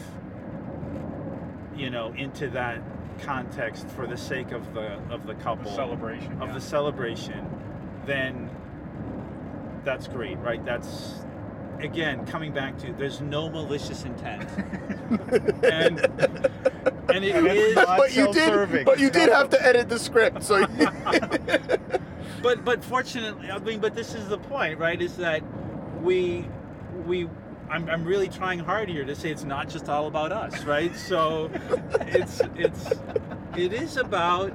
you 1.75 1.89
know, 1.89 2.13
into 2.15 2.49
that 2.49 2.81
context 3.19 3.87
for 3.89 4.05
the 4.05 4.17
sake 4.17 4.51
of 4.51 4.73
the 4.75 4.99
of 5.09 5.25
the 5.25 5.33
couple 5.35 5.71
celebration 5.71 6.33
of 6.39 6.49
yeah. 6.49 6.53
the 6.53 6.61
celebration, 6.61 7.49
then 8.05 8.47
that's 9.83 10.07
great, 10.07 10.37
right? 10.37 10.63
That's 10.63 11.25
again 11.79 12.25
coming 12.27 12.53
back 12.53 12.77
to 12.77 12.93
there's 12.93 13.21
no 13.21 13.49
malicious 13.49 14.05
intent, 14.05 14.47
and 15.63 15.99
and 17.09 17.23
it's 17.25 17.75
but 17.97 18.15
you 18.15 18.31
did. 18.33 18.85
But 18.85 18.99
you 18.99 19.09
did 19.09 19.29
have 19.29 19.49
to 19.51 19.65
edit 19.65 19.89
the 19.89 19.99
script, 19.99 20.43
so. 20.43 20.65
but 22.45 22.63
but 22.63 22.83
fortunately 22.83 23.49
i 23.49 23.57
mean 23.57 23.79
but 23.79 23.95
this 23.95 24.13
is 24.13 24.27
the 24.29 24.37
point 24.37 24.77
right 24.77 25.01
is 25.01 25.17
that 25.17 25.41
we 26.03 26.47
we 27.07 27.27
I'm, 27.71 27.89
I'm 27.89 28.05
really 28.05 28.29
trying 28.29 28.59
hard 28.59 28.87
here 28.87 29.03
to 29.03 29.15
say 29.15 29.31
it's 29.31 29.43
not 29.43 29.67
just 29.67 29.89
all 29.89 30.05
about 30.05 30.31
us 30.31 30.63
right 30.63 30.95
so 30.95 31.49
it's 32.01 32.41
it's 32.55 32.91
it 33.57 33.73
is 33.73 33.97
about 33.97 34.53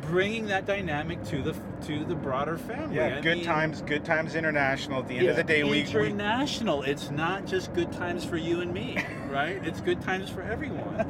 bringing 0.00 0.46
that 0.46 0.64
dynamic 0.64 1.22
to 1.24 1.42
the 1.42 1.54
to 1.82 2.04
the 2.04 2.14
broader 2.14 2.56
family 2.58 2.96
yeah, 2.96 3.16
I 3.18 3.20
good 3.20 3.38
mean, 3.38 3.44
times, 3.46 3.82
good 3.82 4.04
times 4.04 4.34
international. 4.34 5.00
At 5.00 5.08
the 5.08 5.18
end 5.18 5.28
of 5.28 5.36
the 5.36 5.44
day, 5.44 5.62
we, 5.64 5.70
we 5.70 5.80
international 5.80 6.82
it's 6.82 7.10
not 7.10 7.46
just 7.46 7.72
good 7.74 7.90
times 7.92 8.24
for 8.24 8.36
you 8.36 8.60
and 8.60 8.72
me 8.72 8.98
right 9.30 9.64
it's 9.66 9.80
good 9.80 10.00
times 10.02 10.28
for 10.30 10.42
everyone 10.42 11.06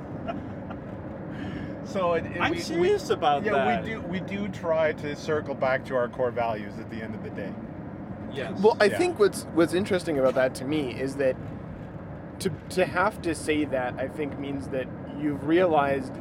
so 1.85 2.14
it, 2.14 2.24
it- 2.26 2.40
i'm 2.40 2.50
we, 2.52 2.56
we- 2.59 2.62
serious 2.62 3.11
about 3.11 3.44
yeah, 3.44 3.52
that 3.52 3.66
Yeah, 3.66 3.80
we 3.83 3.88
do 3.88 4.00
we 4.09 4.20
do 4.20 4.48
try 4.48 4.92
to 4.94 5.16
circle 5.16 5.54
back 5.54 5.85
to 5.87 5.96
our 5.96 6.09
core 6.09 6.30
values 6.30 6.74
at 6.78 6.90
the 6.90 7.02
end 7.02 7.14
of 7.14 7.22
the 7.22 7.30
day. 7.30 7.52
yes 8.33 8.59
Well, 8.61 8.76
I 8.80 8.85
Yeah. 8.87 8.98
think 8.98 9.18
what's 9.18 9.42
what's 9.54 9.74
interesting 9.74 10.18
about 10.18 10.35
that 10.35 10.54
to 10.56 10.64
me 10.64 10.92
is 11.00 11.16
that 11.16 11.37
to 12.40 12.50
to 12.70 12.85
have 12.87 13.20
to 13.22 13.35
say 13.35 13.64
that 13.66 13.94
I 13.98 14.09
think 14.09 14.38
means 14.38 14.68
that 14.68 14.87
you've 15.20 15.44
realized 15.46 16.12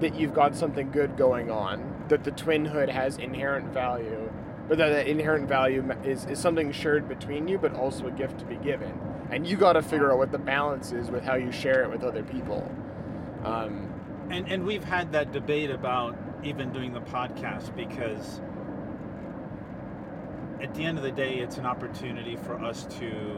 that 0.00 0.14
you've 0.14 0.34
got 0.34 0.56
something 0.56 0.90
good 0.90 1.16
going 1.16 1.50
on, 1.50 2.04
that 2.08 2.24
the 2.24 2.32
twinhood 2.32 2.88
has 2.88 3.16
inherent 3.16 3.72
value, 3.72 4.30
but 4.68 4.78
that 4.78 4.88
that 4.90 5.06
inherent 5.06 5.48
value 5.48 5.84
is, 6.04 6.24
is 6.26 6.38
something 6.38 6.72
shared 6.72 7.08
between 7.08 7.48
you, 7.48 7.58
but 7.58 7.74
also 7.74 8.06
a 8.06 8.10
gift 8.10 8.38
to 8.38 8.44
be 8.44 8.56
given. 8.56 8.98
And 9.30 9.46
you 9.46 9.56
got 9.56 9.74
to 9.74 9.82
figure 9.82 10.12
out 10.12 10.18
what 10.18 10.32
the 10.32 10.38
balance 10.38 10.92
is 10.92 11.10
with 11.10 11.24
how 11.24 11.34
you 11.36 11.52
share 11.52 11.82
it 11.84 11.90
with 11.90 12.02
other 12.02 12.22
people. 12.22 12.70
Um, 13.44 13.90
and 14.30 14.50
and 14.50 14.64
we've 14.64 14.84
had 14.84 15.12
that 15.12 15.32
debate 15.32 15.70
about 15.70 16.16
even 16.42 16.72
doing 16.72 16.92
the 16.92 17.00
podcast 17.00 17.74
because 17.76 18.40
at 20.60 20.74
the 20.74 20.84
end 20.84 20.98
of 20.98 21.04
the 21.04 21.12
day, 21.12 21.38
it's 21.38 21.58
an 21.58 21.66
opportunity 21.66 22.36
for 22.36 22.54
us 22.62 22.86
to 22.98 23.36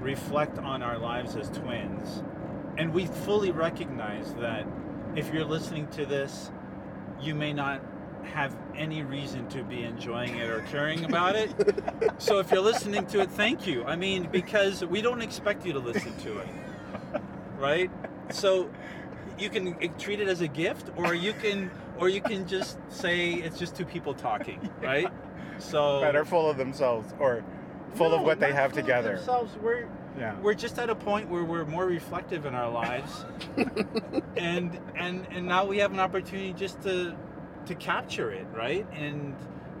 reflect 0.00 0.58
on 0.58 0.82
our 0.82 0.98
lives 0.98 1.36
as 1.36 1.50
twins. 1.50 2.22
And 2.78 2.94
we 2.94 3.06
fully 3.06 3.50
recognize 3.50 4.32
that 4.34 4.66
if 5.16 5.32
you're 5.32 5.44
listening 5.44 5.88
to 5.88 6.06
this, 6.06 6.50
you 7.20 7.34
may 7.34 7.52
not 7.52 7.82
have 8.24 8.56
any 8.76 9.02
reason 9.02 9.48
to 9.48 9.62
be 9.62 9.82
enjoying 9.82 10.36
it 10.36 10.48
or 10.48 10.60
caring 10.62 11.04
about 11.04 11.36
it. 11.36 11.52
so 12.18 12.38
if 12.38 12.50
you're 12.50 12.62
listening 12.62 13.06
to 13.06 13.20
it, 13.20 13.30
thank 13.30 13.66
you. 13.66 13.84
I 13.84 13.96
mean, 13.96 14.28
because 14.30 14.84
we 14.84 15.02
don't 15.02 15.20
expect 15.20 15.66
you 15.66 15.72
to 15.72 15.78
listen 15.78 16.16
to 16.18 16.38
it. 16.38 16.48
Right? 17.58 17.90
So 18.30 18.70
you 19.38 19.50
can 19.50 19.76
treat 19.98 20.20
it 20.20 20.28
as 20.28 20.40
a 20.40 20.48
gift 20.48 20.90
or 20.96 21.14
you 21.14 21.32
can 21.32 21.70
or 21.98 22.08
you 22.08 22.20
can 22.20 22.46
just 22.46 22.78
say 22.88 23.34
it's 23.34 23.58
just 23.58 23.76
two 23.76 23.84
people 23.84 24.14
talking, 24.14 24.70
right? 24.82 25.08
So 25.58 26.00
that 26.00 26.16
are 26.16 26.24
full 26.24 26.48
of 26.48 26.56
themselves 26.56 27.12
or 27.18 27.44
full 27.94 28.14
of 28.14 28.22
what 28.22 28.40
they 28.40 28.52
have 28.52 28.72
together. 28.72 29.16
Themselves, 29.16 29.54
we're 29.62 29.88
Yeah. 30.18 30.38
we're 30.40 30.54
just 30.54 30.78
at 30.78 30.90
a 30.90 30.94
point 30.94 31.28
where 31.30 31.42
we're 31.44 31.64
more 31.64 31.86
reflective 31.86 32.44
in 32.46 32.54
our 32.54 32.70
lives, 32.70 33.24
and 34.36 34.78
and 34.94 35.26
and 35.30 35.46
now 35.46 35.64
we 35.64 35.78
have 35.78 35.92
an 35.92 36.00
opportunity 36.00 36.52
just 36.52 36.80
to 36.82 37.14
to 37.66 37.74
capture 37.74 38.30
it, 38.30 38.46
right? 38.54 38.86
And 38.92 39.34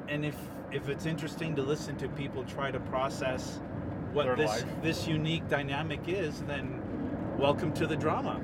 and 0.08 0.24
if 0.24 0.36
if 0.72 0.88
it's 0.88 1.04
interesting 1.06 1.54
to 1.56 1.62
listen 1.62 1.96
to 1.96 2.08
people 2.08 2.44
try 2.44 2.70
to 2.70 2.80
process 2.80 3.60
what 4.12 4.24
Their 4.24 4.36
this 4.36 4.48
life. 4.48 4.64
this 4.82 5.06
unique 5.06 5.48
dynamic 5.48 6.00
is, 6.06 6.40
then 6.42 6.80
welcome 7.38 7.72
to 7.74 7.86
the 7.86 7.96
drama. 7.96 8.40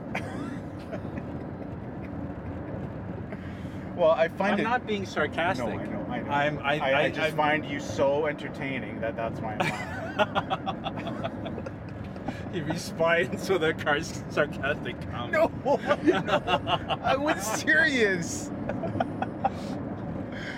Well, 3.96 4.12
I 4.12 4.28
find 4.28 4.52
I'm 4.54 4.60
it. 4.60 4.62
not 4.62 4.86
being 4.86 5.04
sarcastic. 5.04 5.66
No, 5.66 5.72
I 5.72 5.86
know. 5.86 6.06
I 6.08 6.20
know. 6.20 6.30
I'm- 6.30 6.58
I- 6.62 6.78
I, 6.78 7.00
I- 7.02 7.08
just 7.08 7.20
I'm- 7.20 7.36
find 7.36 7.64
you 7.64 7.80
so 7.80 8.26
entertaining 8.26 9.00
that 9.00 9.16
that's 9.16 9.40
why 9.40 9.54
I'm 9.54 9.58
laughing. 9.58 11.04
he 12.52 12.60
responds 12.60 13.48
with 13.48 13.62
a 13.64 13.74
car 13.74 14.00
sarcastic 14.02 15.00
comment. 15.10 15.32
no, 15.32 15.50
no, 16.04 16.98
I 17.02 17.16
was 17.16 17.44
serious. 17.44 18.50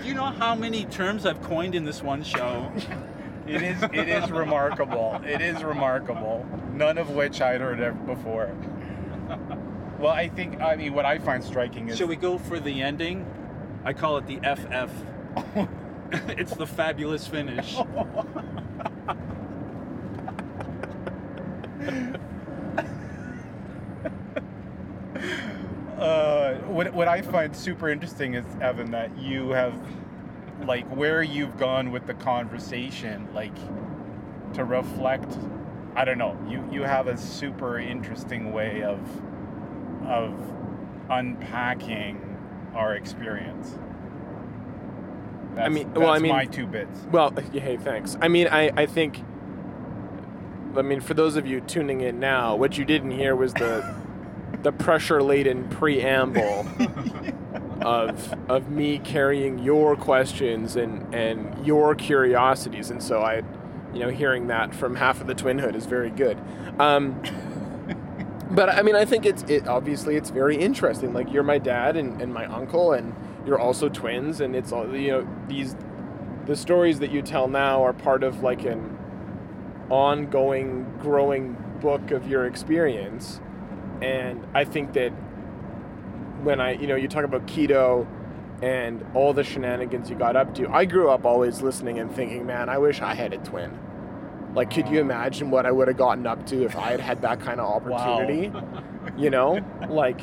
Do 0.03 0.09
you 0.09 0.15
know 0.15 0.27
how 0.27 0.55
many 0.55 0.85
terms 0.87 1.27
I've 1.27 1.43
coined 1.43 1.75
in 1.75 1.85
this 1.85 2.03
one 2.03 2.23
show? 2.23 2.71
It 3.47 3.63
is. 3.63 3.83
It 3.83 4.09
is 4.09 4.31
remarkable. 4.31 5.21
It 5.27 5.41
is 5.41 5.63
remarkable. 5.65 6.47
None 6.73 6.99
of 6.99 7.11
which 7.11 7.41
I'd 7.41 7.61
heard 7.61 7.81
ever 7.81 7.99
before. 7.99 8.55
Well, 9.99 10.13
I 10.13 10.29
think. 10.29 10.61
I 10.61 10.77
mean, 10.77 10.95
what 10.95 11.05
I 11.05 11.19
find 11.19 11.43
striking 11.43 11.89
is. 11.89 11.99
Shall 11.99 12.07
we 12.07 12.17
go 12.17 12.39
for 12.39 12.61
the 12.61 12.83
ending? 12.83 13.27
I 13.85 13.93
call 13.93 14.17
it 14.19 14.27
the 14.27 14.39
FF. 14.39 15.69
it's 16.31 16.55
the 16.55 16.67
fabulous 16.67 17.27
finish. 17.27 17.77
Uh, 25.99 26.57
what, 26.81 26.95
what 26.95 27.09
I 27.09 27.21
find 27.21 27.55
super 27.55 27.91
interesting 27.91 28.33
is 28.33 28.45
Evan 28.63 28.91
that 28.93 29.11
you 29.19 29.51
have 29.51 29.75
like 30.65 30.87
where 30.97 31.23
you've 31.23 31.59
gone 31.59 31.91
with 31.91 32.07
the 32.07 32.15
conversation 32.15 33.29
like 33.35 33.55
to 34.55 34.65
reflect 34.65 35.37
I 35.95 36.07
don't 36.07 36.17
know 36.17 36.39
you 36.49 36.67
you 36.73 36.81
have 36.85 37.07
a 37.07 37.19
super 37.19 37.79
interesting 37.79 38.53
way 38.55 38.83
of 38.83 38.99
of 40.07 40.33
unpacking 41.11 42.39
our 42.75 42.95
experience 42.95 43.77
that's, 45.55 45.75
mean- 45.75 45.93
well, 45.93 46.09
I 46.09 46.19
mean- 46.19 46.33
my 46.33 46.47
two 46.47 46.67
bits 46.67 46.99
Well, 47.13 47.31
hey, 47.53 47.77
thanks. 47.77 48.17
I 48.23 48.29
mean, 48.29 48.49
I, 48.49 48.71
I 48.75 48.87
think. 48.87 49.23
I 50.77 50.83
mean, 50.83 51.01
for 51.01 51.15
those 51.15 51.35
of 51.35 51.45
you 51.45 51.61
tuning 51.61 52.01
in 52.01 52.21
now, 52.21 52.55
what 52.55 52.79
you 52.79 52.85
didn't 52.85 53.11
hear 53.11 53.35
was 53.35 53.53
the 53.53 53.83
the 54.63 54.73
pressure 54.73 55.23
laden 55.23 55.69
preamble 55.69 56.67
of 57.83 58.35
of 58.49 58.71
me 58.71 58.99
carrying 58.99 59.59
your 59.59 59.97
questions 59.97 60.77
and 60.77 61.15
and 61.15 61.67
your 61.67 61.95
curiosities, 61.95 62.91
and 62.91 63.03
so 63.03 63.21
I, 63.21 63.43
you 63.93 64.01
know, 64.01 64.09
hearing 64.09 64.49
that 64.49 64.75
from 64.75 64.97
half 64.97 65.21
of 65.21 65.27
the 65.27 65.35
twin 65.35 65.59
hood 65.59 65.75
is 65.75 65.87
very 65.87 66.11
good. 66.11 66.39
Um, 66.79 67.21
but 68.51 68.69
I 68.69 68.83
mean, 68.83 68.97
I 68.97 69.05
think 69.05 69.25
it's 69.25 69.43
it 69.45 69.67
obviously 69.67 70.17
it's 70.17 70.31
very 70.31 70.57
interesting. 70.57 71.13
Like 71.13 71.33
you're 71.33 71.43
my 71.43 71.59
dad 71.59 71.97
and, 71.97 72.21
and 72.21 72.33
my 72.33 72.47
uncle, 72.47 72.93
and 72.93 73.15
you're 73.47 73.59
also 73.59 73.89
twins, 73.89 74.41
and 74.41 74.55
it's 74.55 74.73
all 74.73 74.95
you 74.95 75.11
know 75.11 75.29
these 75.49 75.75
the 76.47 76.57
stories 76.57 76.99
that 76.99 77.11
you 77.11 77.23
tell 77.23 77.49
now 77.49 77.83
are 77.83 77.93
part 77.93 78.23
of 78.23 78.43
like 78.43 78.65
an 78.65 78.99
ongoing 79.89 80.87
growing 81.01 81.57
book 81.81 82.11
of 82.11 82.29
your 82.29 82.47
experience 82.47 83.41
and 84.03 84.47
i 84.55 84.65
think 84.65 84.93
that 84.93 85.11
when 86.43 86.61
i 86.61 86.73
you 86.73 86.87
know 86.87 86.97
you 86.97 87.09
talk 87.09 87.25
about 87.25 87.47
keto 87.47 88.07
and 88.63 89.05
all 89.15 89.33
the 89.33 89.45
shenanigans 89.45 90.11
you 90.11 90.17
got 90.17 90.37
up 90.37 90.55
to 90.55 90.69
i 90.71 90.85
grew 90.85 91.11
up 91.11 91.25
always 91.25 91.63
listening 91.63 91.99
and 91.99 92.15
thinking 92.15 92.47
man 92.47 92.69
i 92.69 92.79
wish 92.79 93.01
i 93.01 93.15
had 93.15 93.33
a 93.33 93.39
twin. 93.39 93.79
Like 94.55 94.73
could 94.75 94.89
you 94.89 95.01
imagine 95.01 95.51
what 95.51 95.65
i 95.65 95.71
would 95.71 95.87
have 95.89 95.97
gotten 95.97 96.27
up 96.27 96.45
to 96.47 96.65
if 96.65 96.77
i 96.77 96.91
had 96.91 97.01
had 97.01 97.23
that 97.23 97.41
kind 97.41 97.61
of 97.61 97.67
opportunity? 97.67 98.53
You 99.17 99.31
know? 99.31 99.65
Like 99.89 100.21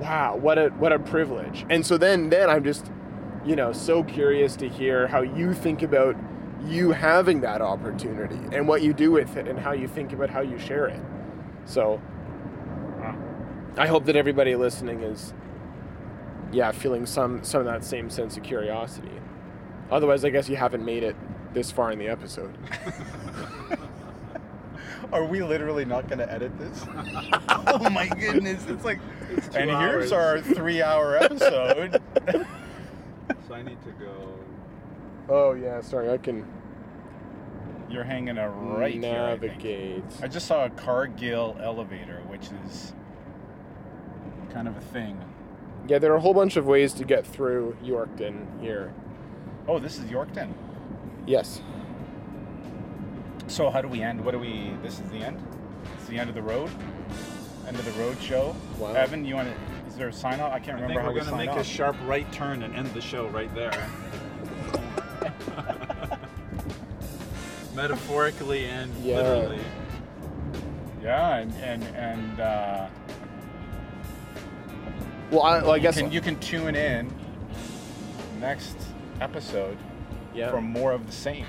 wow 0.00 0.36
what 0.36 0.58
a 0.58 0.68
what 0.70 0.92
a 0.92 0.98
privilege. 0.98 1.66
And 1.68 1.84
so 1.84 1.98
then 1.98 2.30
then 2.30 2.48
i'm 2.48 2.64
just 2.64 2.90
you 3.44 3.56
know 3.56 3.72
so 3.72 4.04
curious 4.04 4.54
to 4.56 4.68
hear 4.68 5.08
how 5.08 5.22
you 5.22 5.54
think 5.54 5.82
about 5.82 6.16
you 6.64 6.92
having 6.92 7.40
that 7.40 7.60
opportunity 7.60 8.38
and 8.56 8.68
what 8.68 8.82
you 8.82 8.92
do 8.92 9.10
with 9.10 9.36
it 9.36 9.48
and 9.48 9.58
how 9.58 9.72
you 9.72 9.88
think 9.88 10.12
about 10.12 10.30
how 10.30 10.40
you 10.40 10.58
share 10.58 10.86
it. 10.86 11.00
So 11.64 12.00
i 13.76 13.86
hope 13.86 14.04
that 14.04 14.16
everybody 14.16 14.54
listening 14.56 15.02
is 15.02 15.32
yeah 16.52 16.70
feeling 16.72 17.06
some 17.06 17.42
some 17.42 17.60
of 17.60 17.66
that 17.66 17.84
same 17.84 18.10
sense 18.10 18.36
of 18.36 18.42
curiosity. 18.42 19.08
Otherwise 19.90 20.24
i 20.24 20.30
guess 20.30 20.48
you 20.48 20.56
haven't 20.56 20.84
made 20.84 21.02
it 21.02 21.16
this 21.54 21.70
far 21.70 21.92
in 21.92 21.98
the 21.98 22.08
episode. 22.08 22.56
Are 25.12 25.24
we 25.26 25.42
literally 25.42 25.84
not 25.84 26.08
going 26.08 26.20
to 26.20 26.32
edit 26.32 26.56
this? 26.58 26.86
Oh 27.66 27.88
my 27.90 28.08
goodness 28.08 28.64
it's 28.66 28.84
like 28.84 28.98
two 29.52 29.58
and 29.58 29.70
here's 29.70 30.12
our 30.12 30.40
three 30.40 30.82
hour 30.82 31.16
episode. 31.16 32.00
So 33.48 33.54
I 33.54 33.62
need 33.62 33.82
to 33.84 33.90
go. 33.92 34.34
oh 35.28 35.52
yeah 35.54 35.80
sorry 35.80 36.10
i 36.10 36.16
can 36.18 36.44
You're 37.90 38.04
hanging 38.04 38.36
a 38.38 38.48
right 38.50 38.92
here. 38.94 39.04
I, 39.12 39.30
navigate. 39.34 40.04
I 40.22 40.28
just 40.28 40.46
saw 40.46 40.64
a 40.64 40.70
Cargill 40.70 41.56
elevator, 41.60 42.20
which 42.28 42.48
is 42.66 42.92
kind 44.52 44.68
of 44.68 44.76
a 44.76 44.80
thing. 44.80 45.18
yeah 45.88 45.98
there 45.98 46.12
are 46.12 46.16
a 46.16 46.20
whole 46.20 46.34
bunch 46.34 46.56
of 46.56 46.66
ways 46.66 46.92
to 46.94 47.04
get 47.04 47.26
through 47.26 47.76
yorkton 47.82 48.46
here 48.60 48.92
Oh, 49.68 49.78
this 49.78 49.96
is 49.98 50.04
Yorkton. 50.06 50.52
yes 51.26 51.60
So 53.46 53.70
how 53.70 53.80
do 53.80 53.86
we 53.88 54.02
end? 54.02 54.24
What 54.24 54.32
do 54.32 54.38
we? 54.40 54.72
This 54.82 54.98
is 54.98 55.08
the 55.10 55.18
end. 55.18 55.38
It's 55.96 56.06
the 56.08 56.18
end 56.18 56.28
of 56.30 56.34
the 56.34 56.42
road. 56.42 56.68
End 57.68 57.76
of 57.76 57.84
the 57.84 57.92
road 58.02 58.16
show. 58.20 58.56
Wow. 58.78 58.92
Evan, 58.94 59.24
you 59.24 59.36
want 59.36 59.48
to? 59.48 59.54
Is 59.88 59.94
there 59.96 60.08
a 60.08 60.12
sign 60.12 60.40
off? 60.40 60.52
I 60.52 60.58
can't 60.58 60.78
I 60.78 60.82
remember 60.82 60.94
think 60.94 61.00
how 61.02 61.06
we're 61.08 61.14
we 61.14 61.20
going 61.20 61.30
to 61.32 61.36
sign 61.36 61.46
make 61.46 61.56
a 61.56 61.62
sharp 61.64 61.96
right 62.06 62.30
turn 62.32 62.62
and 62.64 62.74
end 62.74 62.88
the 62.94 63.00
show 63.00 63.28
right 63.28 63.52
there. 63.54 63.72
Metaphorically 67.74 68.66
and 68.66 68.92
Yeah. 69.04 69.16
literally. 69.16 69.60
yeah, 71.02 71.36
and 71.36 71.52
and 71.62 71.82
and 71.96 72.40
uh, 72.40 72.86
well 75.32 75.42
i, 75.42 75.60
well, 75.60 75.72
I 75.72 75.76
you 75.76 75.82
guess 75.82 75.98
can 75.98 76.12
you 76.12 76.20
can 76.20 76.38
tune 76.38 76.76
in 76.76 77.12
next 78.38 78.76
episode 79.20 79.76
yeah 80.34 80.50
for 80.50 80.60
more 80.60 80.92
of 80.92 81.06
the 81.06 81.12
same. 81.12 81.46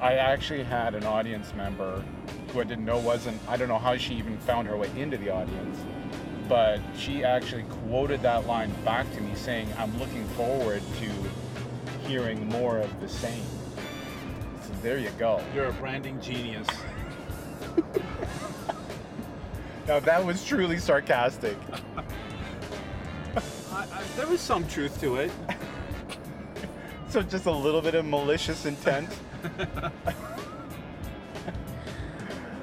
I 0.00 0.14
actually 0.14 0.62
had 0.62 0.94
an 0.94 1.04
audience 1.04 1.54
member 1.54 2.04
who 2.52 2.60
I 2.60 2.64
didn't 2.64 2.84
know 2.84 2.98
wasn't, 2.98 3.40
I 3.48 3.56
don't 3.56 3.68
know 3.68 3.78
how 3.78 3.96
she 3.96 4.14
even 4.14 4.36
found 4.38 4.68
her 4.68 4.76
way 4.76 4.90
into 4.96 5.16
the 5.16 5.30
audience, 5.30 5.78
but 6.48 6.80
she 6.96 7.24
actually 7.24 7.64
quoted 7.88 8.20
that 8.22 8.46
line 8.46 8.70
back 8.84 9.10
to 9.14 9.20
me 9.22 9.34
saying, 9.34 9.68
I'm 9.78 9.98
looking 9.98 10.26
forward 10.28 10.82
to 11.00 12.06
hearing 12.06 12.46
more 12.50 12.78
of 12.78 13.00
the 13.00 13.08
same. 13.08 13.42
So 14.62 14.72
there 14.82 14.98
you 14.98 15.10
go. 15.18 15.42
You're 15.54 15.66
a 15.66 15.72
branding 15.72 16.20
genius. 16.20 16.68
Now 19.86 20.00
that 20.00 20.24
was 20.24 20.44
truly 20.44 20.78
sarcastic. 20.78 21.56
I, 23.36 23.42
I, 23.72 24.02
there 24.16 24.26
was 24.26 24.40
some 24.40 24.66
truth 24.66 25.00
to 25.00 25.16
it. 25.16 25.30
So 27.08 27.22
just 27.22 27.46
a 27.46 27.52
little 27.52 27.80
bit 27.80 27.94
of 27.94 28.04
malicious 28.04 28.66
intent. 28.66 29.08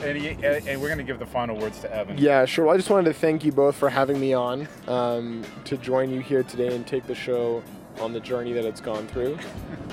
And, 0.04 0.18
he, 0.18 0.30
and 0.32 0.68
and 0.68 0.82
we're 0.82 0.90
gonna 0.90 1.04
give 1.04 1.18
the 1.18 1.26
final 1.26 1.58
words 1.58 1.80
to 1.80 1.96
Evan. 1.96 2.18
Yeah, 2.18 2.44
sure. 2.44 2.66
Well, 2.66 2.74
I 2.74 2.78
just 2.78 2.90
wanted 2.90 3.06
to 3.06 3.14
thank 3.14 3.46
you 3.46 3.54
both 3.54 3.76
for 3.76 3.90
having 3.90 4.20
me 4.20 4.34
on 4.34 4.68
um, 4.88 5.44
to 5.64 5.78
join 5.78 6.10
you 6.10 6.20
here 6.20 6.44
today 6.44 6.76
and 6.76 6.86
take 6.86 7.08
the 7.08 7.16
show 7.16 7.64
on 8.02 8.12
the 8.12 8.20
journey 8.20 8.52
that 8.52 8.66
it's 8.66 8.82
gone 8.82 9.08
through. 9.08 9.38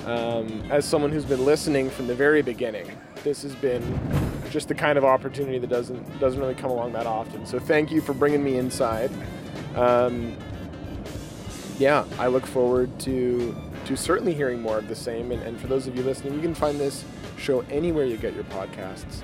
Um, 0.05 0.63
as 0.71 0.83
someone 0.83 1.11
who's 1.11 1.25
been 1.25 1.45
listening 1.45 1.87
from 1.91 2.07
the 2.07 2.15
very 2.15 2.41
beginning, 2.41 2.97
this 3.23 3.43
has 3.43 3.53
been 3.53 3.83
just 4.51 4.67
the 4.67 4.75
kind 4.75 4.97
of 4.97 5.05
opportunity 5.05 5.57
that 5.57 5.69
doesn't 5.69 6.19
doesn't 6.19 6.39
really 6.39 6.55
come 6.55 6.69
along 6.69 6.93
that 6.93 7.07
often. 7.07 7.45
So 7.45 7.57
thank 7.57 7.91
you 7.91 8.01
for 8.01 8.13
bringing 8.13 8.43
me 8.43 8.57
inside. 8.57 9.09
Um, 9.75 10.35
yeah, 11.79 12.05
I 12.19 12.27
look 12.27 12.45
forward 12.45 12.99
to 13.01 13.55
to 13.85 13.97
certainly 13.97 14.33
hearing 14.33 14.61
more 14.61 14.77
of 14.77 14.87
the 14.87 14.95
same. 14.95 15.31
And, 15.31 15.41
and 15.43 15.59
for 15.59 15.67
those 15.67 15.87
of 15.87 15.95
you 15.95 16.03
listening, 16.03 16.35
you 16.35 16.41
can 16.41 16.53
find 16.53 16.79
this 16.79 17.03
show 17.37 17.61
anywhere 17.71 18.05
you 18.05 18.17
get 18.17 18.35
your 18.35 18.43
podcasts. 18.45 19.23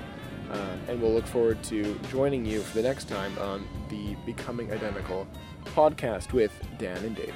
Um, 0.50 0.80
and 0.88 1.02
we'll 1.02 1.12
look 1.12 1.26
forward 1.26 1.62
to 1.64 1.94
joining 2.10 2.44
you 2.46 2.62
for 2.62 2.74
the 2.74 2.82
next 2.82 3.08
time 3.08 3.36
on 3.38 3.68
the 3.90 4.16
Becoming 4.24 4.72
Identical 4.72 5.26
podcast 5.66 6.32
with 6.32 6.52
Dan 6.78 6.96
and 7.04 7.14
Dave. 7.14 7.34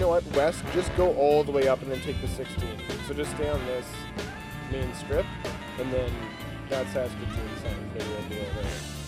Know 0.00 0.08
what? 0.08 0.24
West, 0.34 0.64
just 0.72 0.94
go 0.96 1.14
all 1.14 1.44
the 1.44 1.52
way 1.52 1.68
up 1.68 1.82
and 1.82 1.92
then 1.92 2.00
take 2.00 2.20
the 2.22 2.28
16. 2.28 2.68
So 3.06 3.14
just 3.14 3.30
stay 3.32 3.48
on 3.48 3.64
this 3.66 3.86
main 4.72 4.92
strip, 4.94 5.26
and 5.78 5.92
then 5.92 6.10
that's 6.68 6.92
Saskatoon 6.92 7.48
sign 7.62 7.90
maybe 7.92 8.40
over 8.40 8.62
there. 8.62 8.99